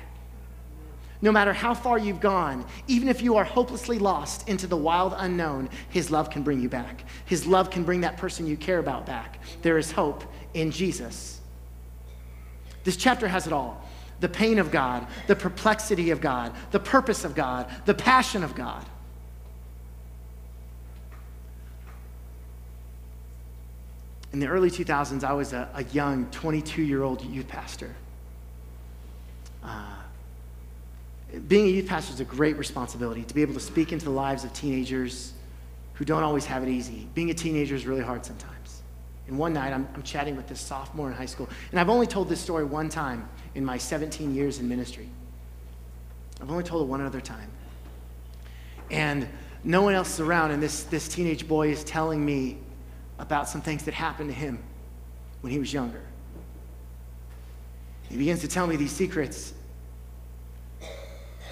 No 1.22 1.34
matter 1.34 1.52
how 1.52 1.74
far 1.74 2.00
you've 2.00 2.22
gone, 2.22 2.66
even 2.88 3.10
if 3.10 3.22
you 3.22 3.36
are 3.36 3.44
hopelessly 3.44 4.00
lost 4.00 4.48
into 4.48 4.66
the 4.66 4.78
wild 4.78 5.14
unknown, 5.18 5.70
His 5.90 6.10
love 6.10 6.30
can 6.30 6.42
bring 6.42 6.62
you 6.62 6.70
back. 6.70 7.04
His 7.26 7.46
love 7.46 7.70
can 7.70 7.84
bring 7.84 8.00
that 8.02 8.16
person 8.16 8.48
you 8.48 8.56
care 8.56 8.80
about 8.80 9.06
back. 9.06 9.40
There 9.62 9.78
is 9.78 9.92
hope 9.92 10.24
in 10.54 10.72
Jesus. 10.72 11.42
This 12.86 12.96
chapter 12.96 13.28
has 13.28 13.46
it 13.46 13.52
all 13.52 13.84
the 14.20 14.30
pain 14.30 14.60
of 14.60 14.72
God, 14.72 15.06
the 15.28 15.36
perplexity 15.36 16.12
of 16.12 16.22
God, 16.22 16.54
the 16.72 16.80
purpose 16.80 17.24
of 17.24 17.36
God, 17.36 17.70
the 17.86 17.94
passion 17.94 18.44
of 18.44 18.56
God. 18.56 18.86
In 24.34 24.40
the 24.40 24.48
early 24.48 24.70
2000s, 24.70 25.24
I 25.24 25.34
was 25.34 25.54
a, 25.54 25.70
a 25.74 25.84
young 25.86 26.26
22 26.32 26.84
year 26.84 27.04
old 27.04 27.24
youth 27.24 27.48
pastor. 27.48 27.96
Uh, 29.64 29.96
being 31.48 31.66
a 31.66 31.70
youth 31.70 31.88
pastor 31.88 32.14
is 32.14 32.20
a 32.20 32.26
great 32.26 32.58
responsibility 32.58 33.24
to 33.24 33.34
be 33.34 33.42
able 33.42 33.54
to 33.54 33.60
speak 33.60 33.92
into 33.92 34.06
the 34.06 34.12
lives 34.12 34.44
of 34.44 34.54
teenagers 34.54 35.34
who 35.94 36.06
don't 36.06 36.24
always 36.24 36.46
have 36.46 36.64
it 36.64 36.70
easy. 36.70 37.08
Being 37.16 37.32
a 37.32 37.34
teenager 37.34 37.76
is 37.76 37.86
really 37.86 38.04
hard 38.04 38.26
sometimes. 38.26 38.57
And 39.28 39.38
one 39.38 39.54
night, 39.54 39.74
I'm, 39.74 39.88
I'm 39.94 40.04
chatting 40.04 40.36
with 40.38 40.48
this 40.48 40.60
sophomore 40.60 41.10
in 41.10 41.14
high 41.14 41.26
school, 41.26 41.50
and 41.72 41.80
I've 41.80 41.90
only 41.90 42.08
told 42.08 42.30
this 42.30 42.40
story 42.40 42.64
one 42.64 42.90
time 42.90 43.28
in 43.56 43.66
my 43.66 43.78
17 43.78 44.34
years 44.34 44.60
in 44.60 44.70
ministry. 44.70 45.10
I've 46.42 46.50
only 46.50 46.64
told 46.64 46.84
it 46.84 46.90
one 46.90 47.02
other 47.02 47.20
time. 47.20 47.50
And 48.90 49.28
no 49.64 49.82
one 49.82 49.94
else 49.94 50.14
is 50.14 50.20
around, 50.22 50.52
and 50.52 50.64
this, 50.64 50.84
this 50.84 51.10
teenage 51.10 51.48
boy 51.48 51.70
is 51.70 51.84
telling 51.84 52.26
me 52.26 52.58
about 53.20 53.50
some 53.50 53.62
things 53.62 53.84
that 53.84 53.94
happened 53.94 54.30
to 54.30 54.36
him 54.36 54.64
when 55.42 55.52
he 55.52 55.60
was 55.60 55.74
younger. 55.74 56.02
He 58.10 58.18
begins 58.18 58.40
to 58.42 58.48
tell 58.48 58.66
me 58.66 58.78
these 58.78 58.92
secrets, 58.92 59.54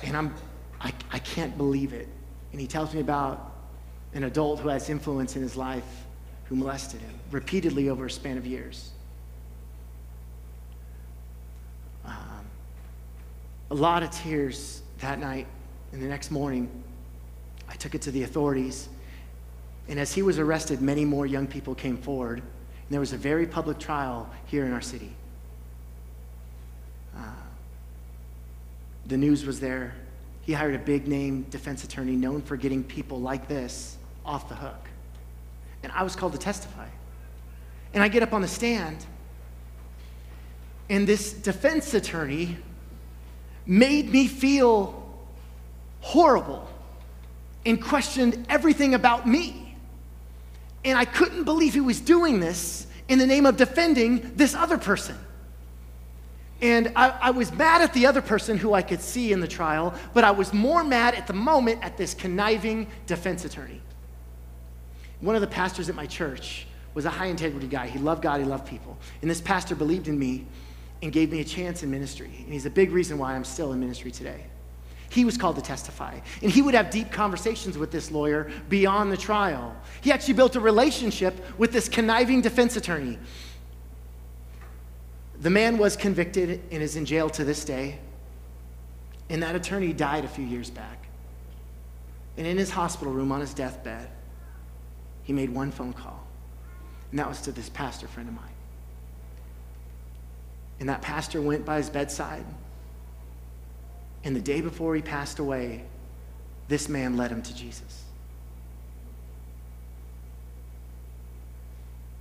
and 0.01 0.15
I'm, 0.15 0.33
I, 0.79 0.93
I 1.11 1.19
can't 1.19 1.57
believe 1.57 1.91
it. 1.91 2.07
And 2.53 2.61
he 2.61 2.67
tells 2.67 2.93
me 2.93 3.01
about 3.01 3.51
an 4.13 4.23
adult 4.23 4.61
who 4.61 4.69
has 4.69 4.89
influence 4.89 5.35
in 5.35 5.41
his 5.41 5.57
life 5.57 6.04
who 6.47 6.55
molested 6.55 7.01
him 7.01 7.13
repeatedly 7.31 7.89
over 7.89 8.05
a 8.05 8.11
span 8.11 8.37
of 8.37 8.45
years. 8.45 8.91
Um, 12.05 12.45
a 13.71 13.75
lot 13.75 14.03
of 14.03 14.11
tears 14.11 14.83
that 14.99 15.19
night, 15.19 15.47
and 15.91 16.01
the 16.01 16.07
next 16.07 16.31
morning, 16.31 16.69
I 17.67 17.73
took 17.75 17.95
it 17.95 18.01
to 18.03 18.11
the 18.11 18.23
authorities. 18.23 18.89
And 19.87 19.99
as 19.99 20.13
he 20.13 20.21
was 20.21 20.39
arrested, 20.39 20.81
many 20.81 21.05
more 21.05 21.25
young 21.25 21.47
people 21.47 21.75
came 21.75 21.97
forward. 21.97 22.39
And 22.39 22.89
there 22.89 22.99
was 22.99 23.13
a 23.13 23.17
very 23.17 23.47
public 23.47 23.79
trial 23.79 24.29
here 24.45 24.65
in 24.65 24.73
our 24.73 24.81
city. 24.81 25.11
Uh, 27.17 27.21
the 29.07 29.17
news 29.17 29.45
was 29.45 29.59
there. 29.59 29.95
He 30.41 30.53
hired 30.53 30.75
a 30.75 30.79
big 30.79 31.07
name 31.07 31.43
defense 31.49 31.83
attorney 31.83 32.15
known 32.15 32.41
for 32.43 32.55
getting 32.55 32.83
people 32.83 33.19
like 33.19 33.47
this 33.47 33.97
off 34.23 34.47
the 34.47 34.55
hook. 34.55 34.89
And 35.85 35.93
I 35.93 36.01
was 36.01 36.15
called 36.15 36.31
to 36.31 36.39
testify. 36.39 36.87
And 37.93 38.01
I 38.01 38.07
get 38.07 38.23
up 38.23 38.33
on 38.33 38.41
the 38.41 38.47
stand, 38.47 39.05
and 40.89 41.05
this 41.05 41.31
defense 41.31 41.93
attorney 41.93 42.57
made 43.67 44.11
me 44.11 44.25
feel 44.25 45.07
horrible 46.01 46.67
and 47.67 47.79
questioned 47.79 48.47
everything 48.49 48.95
about 48.95 49.27
me. 49.27 49.75
And 50.83 50.97
I 50.97 51.05
couldn't 51.05 51.43
believe 51.43 51.75
he 51.75 51.81
was 51.81 52.01
doing 52.01 52.39
this 52.39 52.87
in 53.07 53.19
the 53.19 53.27
name 53.27 53.45
of 53.45 53.57
defending 53.57 54.31
this 54.35 54.55
other 54.55 54.79
person. 54.79 55.17
And 56.61 56.93
I, 56.95 57.09
I, 57.09 57.29
was 57.29 57.51
mad 57.51 57.83
at 57.83 57.93
the 57.93 58.07
other 58.07 58.23
person 58.23 58.57
who 58.57 58.73
I 58.73 58.81
could 58.81 59.01
see 59.01 59.31
in 59.31 59.39
the 59.39 59.47
trial, 59.47 59.93
but 60.15 60.23
I 60.23 60.31
was 60.31 60.51
more 60.51 60.83
mad 60.83 61.13
at 61.13 61.27
the 61.27 61.33
moment 61.33 61.83
at 61.83 61.95
this 61.95 62.15
conniving 62.15 62.87
defense 63.05 63.45
attorney. 63.45 63.81
One 65.21 65.35
of 65.35 65.41
the 65.41 65.47
pastors 65.47 65.89
at 65.89 65.95
my 65.95 66.05
church 66.05 66.67
was 66.93 67.05
a 67.05 67.09
high 67.09 67.27
integrity 67.27 67.67
guy. 67.67 67.87
He 67.87 67.99
loved 67.99 68.21
God, 68.21 68.39
he 68.39 68.45
loved 68.45 68.65
people. 68.65 68.97
And 69.21 69.29
this 69.29 69.41
pastor 69.41 69.75
believed 69.75 70.07
in 70.07 70.17
me 70.17 70.45
and 71.01 71.11
gave 71.11 71.31
me 71.31 71.41
a 71.41 71.43
chance 71.43 71.83
in 71.83 71.91
ministry. 71.91 72.31
And 72.43 72.53
he's 72.53 72.65
a 72.65 72.69
big 72.69 72.91
reason 72.91 73.17
why 73.17 73.35
I'm 73.35 73.43
still 73.43 73.73
in 73.73 73.79
ministry 73.79 74.11
today. 74.11 74.45
He 75.09 75.23
was 75.23 75.37
called 75.37 75.55
to 75.57 75.61
testify. 75.61 76.19
And 76.41 76.51
he 76.51 76.61
would 76.61 76.73
have 76.73 76.89
deep 76.89 77.11
conversations 77.11 77.77
with 77.77 77.91
this 77.91 78.11
lawyer 78.11 78.49
beyond 78.69 79.11
the 79.11 79.17
trial. 79.17 79.75
He 80.01 80.11
actually 80.11 80.33
built 80.33 80.55
a 80.55 80.59
relationship 80.59 81.33
with 81.57 81.71
this 81.71 81.87
conniving 81.87 82.41
defense 82.41 82.75
attorney. 82.75 83.19
The 85.39 85.49
man 85.49 85.77
was 85.77 85.95
convicted 85.95 86.61
and 86.71 86.81
is 86.81 86.95
in 86.95 87.05
jail 87.05 87.29
to 87.31 87.43
this 87.43 87.65
day. 87.65 87.99
And 89.29 89.43
that 89.43 89.55
attorney 89.55 89.93
died 89.93 90.25
a 90.25 90.27
few 90.27 90.45
years 90.45 90.69
back. 90.69 91.05
And 92.37 92.45
in 92.45 92.57
his 92.57 92.69
hospital 92.69 93.13
room 93.13 93.31
on 93.31 93.41
his 93.41 93.53
deathbed, 93.53 94.09
he 95.25 95.33
made 95.33 95.49
one 95.49 95.71
phone 95.71 95.91
call. 95.91 96.23
And 97.11 97.19
that 97.19 97.27
was 97.27 97.41
to 97.41 97.51
this 97.51 97.67
pastor 97.67 98.07
friend 98.07 98.29
of 98.29 98.35
mine. 98.35 98.45
And 100.79 100.87
that 100.87 101.01
pastor 101.01 101.41
went 101.41 101.65
by 101.65 101.77
his 101.77 101.89
bedside. 101.89 102.45
And 104.23 104.35
the 104.35 104.41
day 104.41 104.61
before 104.61 104.95
he 104.95 105.01
passed 105.01 105.39
away, 105.39 105.83
this 106.67 106.87
man 106.87 107.17
led 107.17 107.31
him 107.31 107.41
to 107.41 107.55
Jesus. 107.55 108.03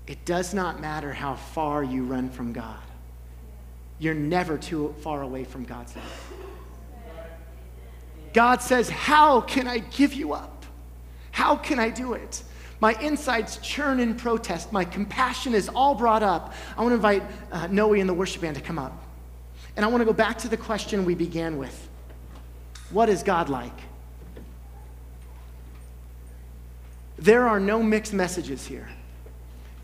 It 0.07 0.25
does 0.25 0.55
not 0.55 0.81
matter 0.81 1.13
how 1.13 1.35
far 1.35 1.83
you 1.83 2.05
run 2.05 2.31
from 2.31 2.53
God. 2.53 2.81
You're 3.99 4.15
never 4.15 4.59
too 4.59 4.95
far 5.01 5.23
away 5.23 5.45
from 5.45 5.65
God's 5.65 5.95
love. 5.97 6.33
God 8.33 8.61
says, 8.61 8.91
How 8.91 9.41
can 9.41 9.67
I 9.67 9.79
give 9.79 10.13
you 10.13 10.33
up? 10.33 10.67
How 11.31 11.57
can 11.57 11.79
I 11.79 11.91
do 11.91 12.15
it? 12.15 12.43
My 12.81 12.95
insides 13.01 13.59
churn 13.59 14.01
in 14.01 14.15
protest. 14.15 14.73
My 14.73 14.85
compassion 14.85 15.55
is 15.55 15.69
all 15.69 15.95
brought 15.95 16.23
up. 16.23 16.55
I 16.77 16.83
want 16.83 16.91
to 16.91 16.97
invite 16.97 17.23
uh, 17.53 17.67
Noe 17.69 17.95
and 17.95 18.09
the 18.09 18.15
worship 18.15 18.43
band 18.43 18.57
to 18.57 18.63
come 18.63 18.79
up. 18.79 19.05
And 19.77 19.85
I 19.85 19.89
want 19.89 20.01
to 20.01 20.05
go 20.05 20.13
back 20.13 20.39
to 20.39 20.49
the 20.49 20.57
question 20.57 21.05
we 21.05 21.15
began 21.15 21.57
with 21.57 21.89
What 22.91 23.09
is 23.09 23.23
God 23.23 23.49
like? 23.49 23.73
There 27.19 27.49
are 27.49 27.61
no 27.61 27.83
mixed 27.83 28.13
messages 28.13 28.67
here. 28.67 28.89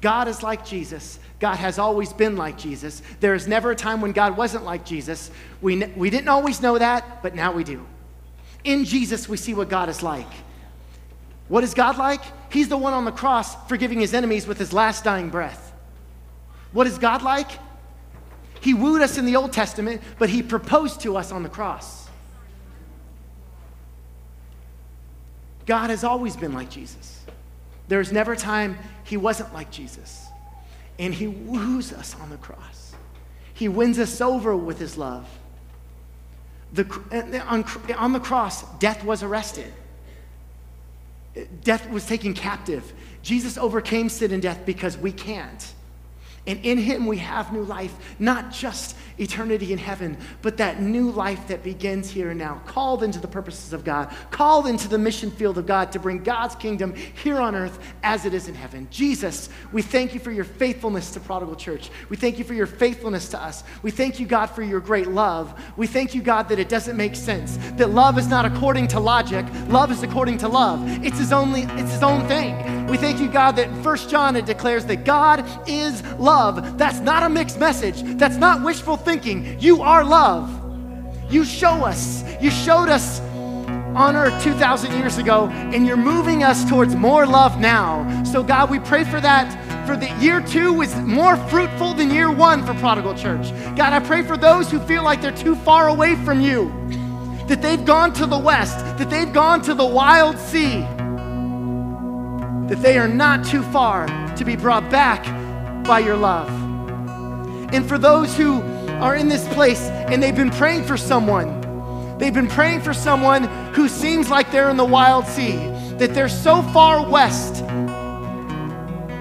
God 0.01 0.29
is 0.29 0.43
like 0.43 0.65
Jesus. 0.65 1.19
God 1.41 1.57
has 1.57 1.79
always 1.79 2.13
been 2.13 2.37
like 2.37 2.59
Jesus. 2.59 3.03
There 3.21 3.35
is 3.35 3.47
never 3.47 3.71
a 3.71 3.77
time 3.77 4.01
when 4.01 4.13
God 4.13 4.37
wasn't 4.37 4.65
like 4.65 4.85
Jesus. 4.85 5.31
We, 5.61 5.85
we 5.85 6.11
didn't 6.11 6.29
always 6.29 6.63
know 6.63 6.79
that, 6.79 7.23
but 7.23 7.35
now 7.35 7.53
we 7.53 7.65
do. 7.65 7.87
In 8.65 8.85
Jesus, 8.85 9.29
we 9.29 9.37
see 9.37 9.55
what 9.55 9.69
God 9.69 9.89
is 9.89 10.03
like. 10.03 10.29
What 11.51 11.65
is 11.65 11.75
God 11.75 11.99
like? 11.99 12.23
He's 12.53 12.69
the 12.69 12.77
one 12.77 12.93
on 12.93 13.05
the 13.05 13.11
cross 13.11 13.57
forgiving 13.69 13.99
his 13.99 14.15
enemies 14.15 14.47
with 14.47 14.57
his 14.57 14.73
last 14.73 15.03
dying 15.03 15.31
breath. 15.31 15.73
What 16.71 16.87
is 16.87 16.97
God 16.97 17.23
like? 17.23 17.51
He 18.61 18.73
wooed 18.73 19.03
us 19.03 19.19
in 19.19 19.27
the 19.27 19.35
Old 19.35 19.53
Testament, 19.53 20.01
but 20.17 20.31
he 20.31 20.45
proposed 20.45 21.01
to 21.01 21.17
us 21.17 21.33
on 21.33 21.43
the 21.43 21.49
cross. 21.49 22.09
God 25.67 25.91
has 25.91 26.05
always 26.05 26.37
been 26.37 26.53
like 26.53 26.71
Jesus. 26.71 27.25
There's 27.89 28.13
never 28.13 28.35
a 28.35 28.37
time 28.37 28.79
he 29.03 29.17
wasn't 29.17 29.53
like 29.53 29.73
Jesus. 29.73 30.29
And 31.01 31.13
he 31.13 31.27
woos 31.27 31.93
us 31.93 32.15
on 32.21 32.31
the 32.31 32.37
cross. 32.37 32.95
He 33.55 33.69
wins 33.69 33.99
us 33.99 34.21
over 34.21 34.57
with 34.57 34.79
his 34.79 34.97
love. 34.97 35.29
The, 36.75 36.85
uh, 37.11 37.45
on, 37.49 37.65
on 37.97 38.13
the 38.13 38.21
cross, 38.21 38.63
death 38.79 39.05
was 39.05 39.25
arrested. 39.25 39.73
Death 41.63 41.89
was 41.91 42.07
taken 42.07 42.35
captive. 42.35 42.93
Jesus 43.23 43.59
overcame 43.59 44.09
sin 44.09 44.33
and 44.33 44.43
death 44.43 44.65
because 44.65 44.97
we 44.97 45.13
can't. 45.13 45.73
And 46.47 46.65
in 46.65 46.79
him 46.79 47.07
we 47.07 47.19
have 47.19 47.53
new 47.53 47.63
life, 47.63 48.17
not 48.19 48.51
just 48.51 48.97
eternity 49.21 49.73
in 49.73 49.79
heaven, 49.79 50.17
but 50.43 50.57
that 50.57 50.81
new 50.81 51.11
life 51.11 51.47
that 51.49 51.63
begins 51.63 52.11
here 52.11 52.31
and 52.31 52.39
now, 52.39 52.61
called 52.67 53.03
into 53.03 53.19
the 53.19 53.29
purposes 53.29 53.73
of 53.73 53.85
God, 53.85 54.15
called 54.31 54.67
into 54.67 54.89
the 54.89 54.99
mission 54.99 55.31
field 55.31 55.59
of 55.59 55.67
God 55.67 55.93
to 55.93 55.99
bring 55.99 56.23
God's 56.23 56.55
kingdom 56.55 56.95
here 56.95 57.39
on 57.39 57.55
earth 57.55 57.79
as 58.03 58.25
it 58.25 58.33
is 58.33 58.49
in 58.49 58.55
heaven. 58.55 58.89
Jesus, 58.91 59.51
we 59.73 59.83
thank 59.83 60.15
you 60.15 60.21
for 60.21 60.31
your 60.31 60.45
faithfulness 60.45 61.11
to 61.13 61.21
Prodigal 61.21 61.55
Church. 61.57 61.91
We 62.09 62.17
thank 62.17 62.39
you 62.39 62.45
for 62.45 62.55
your 62.55 62.67
faithfulness 62.67 63.29
to 63.31 63.43
us. 63.43 63.63
We 63.83 63.91
thank 63.91 64.19
you, 64.19 64.27
God, 64.27 64.47
for 64.47 64.63
your 64.63 64.81
great 64.81 65.09
love. 65.09 65.55
We 65.77 65.87
thank 65.87 66.15
you, 66.15 66.23
God, 66.23 66.49
that 66.49 66.59
it 66.59 66.69
doesn't 66.69 66.97
make 66.97 67.15
sense, 67.15 67.59
that 67.77 67.91
love 67.91 68.19
is 68.19 68.29
not 68.29 68.47
according 68.47 68.89
to 68.89 69.01
logic, 69.01 69.45
love 69.69 69.91
is 69.91 70.03
according 70.03 70.39
to 70.39 70.49
love. 70.49 70.81
It's 71.05 71.19
his 71.19 71.33
only 71.33 71.63
it's 71.63 71.93
his 71.93 72.03
own 72.03 72.27
thing. 72.27 72.87
We 72.87 72.97
thank 72.97 73.21
you, 73.21 73.29
God, 73.29 73.53
that 73.57 73.71
First 73.85 74.09
John 74.09 74.35
it 74.35 74.47
declares 74.47 74.87
that 74.87 75.05
God 75.05 75.47
is 75.69 76.03
love. 76.15 76.79
That's 76.79 77.01
not 77.01 77.23
a 77.23 77.29
mixed 77.29 77.59
message. 77.59 78.03
That's 78.19 78.37
not 78.37 78.65
wishful 78.65 78.97
thinking 78.97 79.10
thinking. 79.11 79.59
You 79.59 79.83
are 79.83 80.05
love. 80.05 80.49
You 81.33 81.45
show 81.45 81.85
us. 81.85 82.23
You 82.41 82.49
showed 82.49 82.89
us 82.89 83.19
on 83.97 84.15
earth 84.15 84.41
2,000 84.45 84.97
years 84.99 85.19
ago, 85.19 85.49
and 85.49 85.85
you're 85.85 85.97
moving 85.97 86.45
us 86.45 86.65
towards 86.69 86.95
more 86.95 87.27
love 87.27 87.59
now. 87.59 88.23
So, 88.23 88.45
God, 88.45 88.71
we 88.71 88.79
pray 88.79 89.03
for 89.03 89.21
that. 89.21 89.49
For 89.85 89.97
the 89.97 90.09
year 90.25 90.41
two 90.41 90.73
was 90.73 90.95
more 90.95 91.37
fruitful 91.49 91.95
than 91.95 92.13
year 92.13 92.31
one 92.31 92.65
for 92.65 92.73
Prodigal 92.75 93.17
Church. 93.17 93.51
God, 93.75 93.93
I 93.93 93.99
pray 93.99 94.23
for 94.23 94.37
those 94.37 94.71
who 94.71 94.79
feel 94.79 95.03
like 95.03 95.21
they're 95.21 95.33
too 95.33 95.57
far 95.57 95.89
away 95.89 96.15
from 96.25 96.41
you, 96.41 96.71
that 97.49 97.61
they've 97.61 97.85
gone 97.85 98.13
to 98.13 98.27
the 98.27 98.39
west, 98.39 98.79
that 98.99 99.11
they've 99.11 99.33
gone 99.33 99.61
to 99.63 99.75
the 99.75 99.87
wild 99.87 100.39
sea, 100.39 100.83
that 102.69 102.81
they 102.81 102.97
are 102.97 103.09
not 103.09 103.45
too 103.45 103.65
far 103.73 104.07
to 104.37 104.45
be 104.45 104.55
brought 104.55 104.89
back 104.89 105.25
by 105.85 105.99
your 105.99 106.17
love. 106.17 106.49
And 107.73 107.89
for 107.89 107.99
those 107.99 108.37
who 108.37 108.61
are 109.01 109.17
in 109.17 109.29
this 109.29 109.47
place 109.55 109.81
and 109.81 110.23
they've 110.23 110.37
been 110.37 110.51
praying 110.51 110.85
for 110.85 110.97
someone. 110.97 111.61
They've 112.19 112.35
been 112.35 112.49
praying 112.49 112.83
for 112.83 112.93
someone 112.93 113.45
who 113.73 113.89
seems 113.89 114.29
like 114.29 114.53
they're 114.53 114.69
in 114.69 114.77
the 114.77 114.85
wild 114.85 115.27
sea, 115.27 115.57
that 115.97 116.13
they're 116.13 116.29
so 116.29 116.63
far 116.63 117.09
west. 117.09 117.65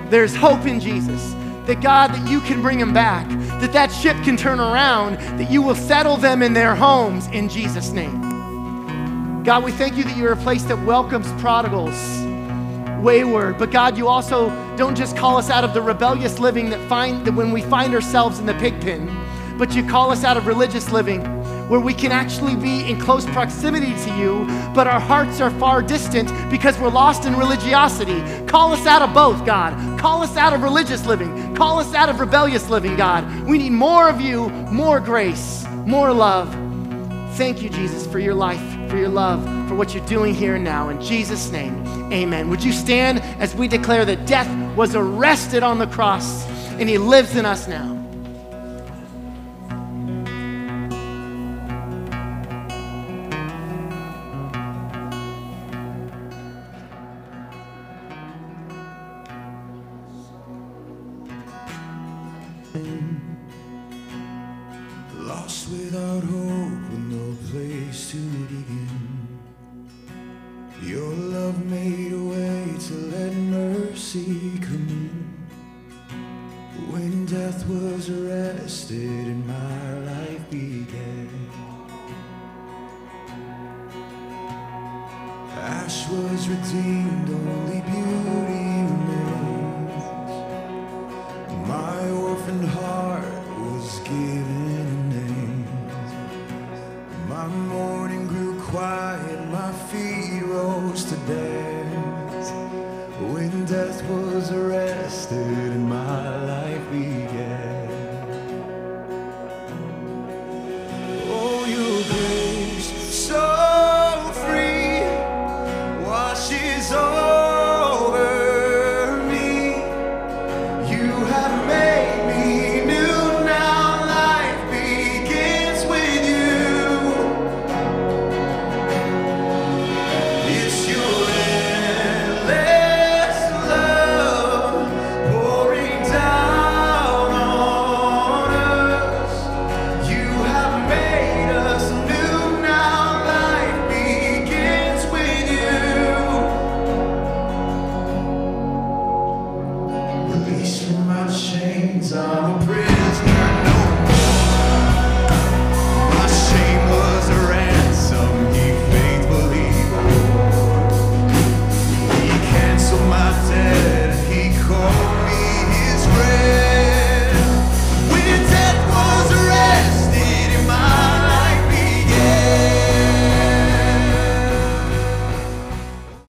There's 0.09 0.35
hope 0.35 0.65
in 0.65 0.79
Jesus. 0.79 1.33
That 1.65 1.81
God, 1.81 2.11
that 2.11 2.29
you 2.29 2.41
can 2.41 2.61
bring 2.61 2.79
them 2.79 2.93
back, 2.93 3.29
that 3.61 3.71
that 3.73 3.91
ship 3.91 4.17
can 4.23 4.35
turn 4.35 4.59
around, 4.59 5.17
that 5.39 5.51
you 5.51 5.61
will 5.61 5.75
settle 5.75 6.17
them 6.17 6.41
in 6.41 6.53
their 6.53 6.73
homes 6.73 7.27
in 7.27 7.47
Jesus' 7.47 7.91
name. 7.91 9.43
God, 9.43 9.63
we 9.63 9.71
thank 9.71 9.95
you 9.95 10.03
that 10.03 10.17
you're 10.17 10.33
a 10.33 10.37
place 10.37 10.63
that 10.63 10.83
welcomes 10.83 11.31
prodigals 11.41 11.95
wayward. 13.01 13.57
But 13.57 13.71
God, 13.71 13.97
you 13.97 14.07
also 14.07 14.49
don't 14.75 14.95
just 14.95 15.15
call 15.15 15.37
us 15.37 15.49
out 15.49 15.63
of 15.63 15.73
the 15.73 15.81
rebellious 15.81 16.39
living 16.39 16.69
that 16.71 16.89
find 16.89 17.25
that 17.25 17.33
when 17.33 17.51
we 17.51 17.61
find 17.61 17.93
ourselves 17.93 18.39
in 18.39 18.45
the 18.45 18.53
pig 18.55 18.79
pen, 18.81 19.07
but 19.59 19.75
you 19.75 19.85
call 19.85 20.09
us 20.09 20.23
out 20.23 20.37
of 20.37 20.47
religious 20.47 20.89
living 20.89 21.21
where 21.67 21.81
we 21.81 21.93
can 21.93 22.11
actually 22.11 22.55
be 22.55 22.89
in 22.89 22.99
close 22.99 23.25
proximity 23.27 23.93
to 24.05 24.17
you, 24.17 24.45
but 24.73 24.87
our 24.87 24.99
hearts 24.99 25.39
are 25.39 25.51
far 25.51 25.83
distant 25.83 26.27
because 26.49 26.79
we're 26.79 26.89
lost 26.89 27.25
in 27.25 27.35
religiosity. 27.35 28.23
Call 28.47 28.71
us 28.71 28.87
out 28.87 29.03
of 29.03 29.13
both, 29.13 29.45
God. 29.45 29.99
Call 29.99 30.23
us 30.23 30.35
out 30.35 30.53
of 30.53 30.63
religious 30.63 31.05
living. 31.05 31.53
Call 31.55 31.77
us 31.77 31.93
out 31.93 32.09
of 32.09 32.19
rebellious 32.19 32.69
living, 32.69 32.95
God. 32.95 33.23
We 33.43 33.59
need 33.59 33.71
more 33.71 34.09
of 34.09 34.19
you, 34.19 34.49
more 34.71 34.99
grace, 34.99 35.67
more 35.85 36.11
love. 36.11 36.51
Thank 37.35 37.61
you, 37.61 37.69
Jesus, 37.69 38.07
for 38.07 38.17
your 38.17 38.33
life, 38.33 38.63
for 38.89 38.97
your 38.97 39.09
love, 39.09 39.43
for 39.67 39.75
what 39.75 39.93
you're 39.93 40.05
doing 40.07 40.33
here 40.33 40.55
and 40.55 40.63
now. 40.63 40.89
In 40.89 40.99
Jesus' 41.01 41.51
name, 41.51 41.85
amen. 42.11 42.49
Would 42.49 42.63
you 42.63 42.71
stand 42.71 43.19
as 43.39 43.53
we 43.53 43.67
declare 43.67 44.05
that 44.05 44.25
death 44.25 44.49
was 44.75 44.95
arrested 44.95 45.63
on 45.63 45.77
the 45.77 45.87
cross 45.87 46.47
and 46.79 46.89
he 46.89 46.97
lives 46.97 47.35
in 47.35 47.45
us 47.45 47.67
now? 47.67 47.98
Was 77.69 78.09
arrested 78.09 78.97
and 78.99 79.45
my 79.45 79.93
life 79.99 80.49
began. 80.49 81.29
Ash 85.51 86.09
was 86.09 86.49
redeemed, 86.49 87.29
only 87.29 87.78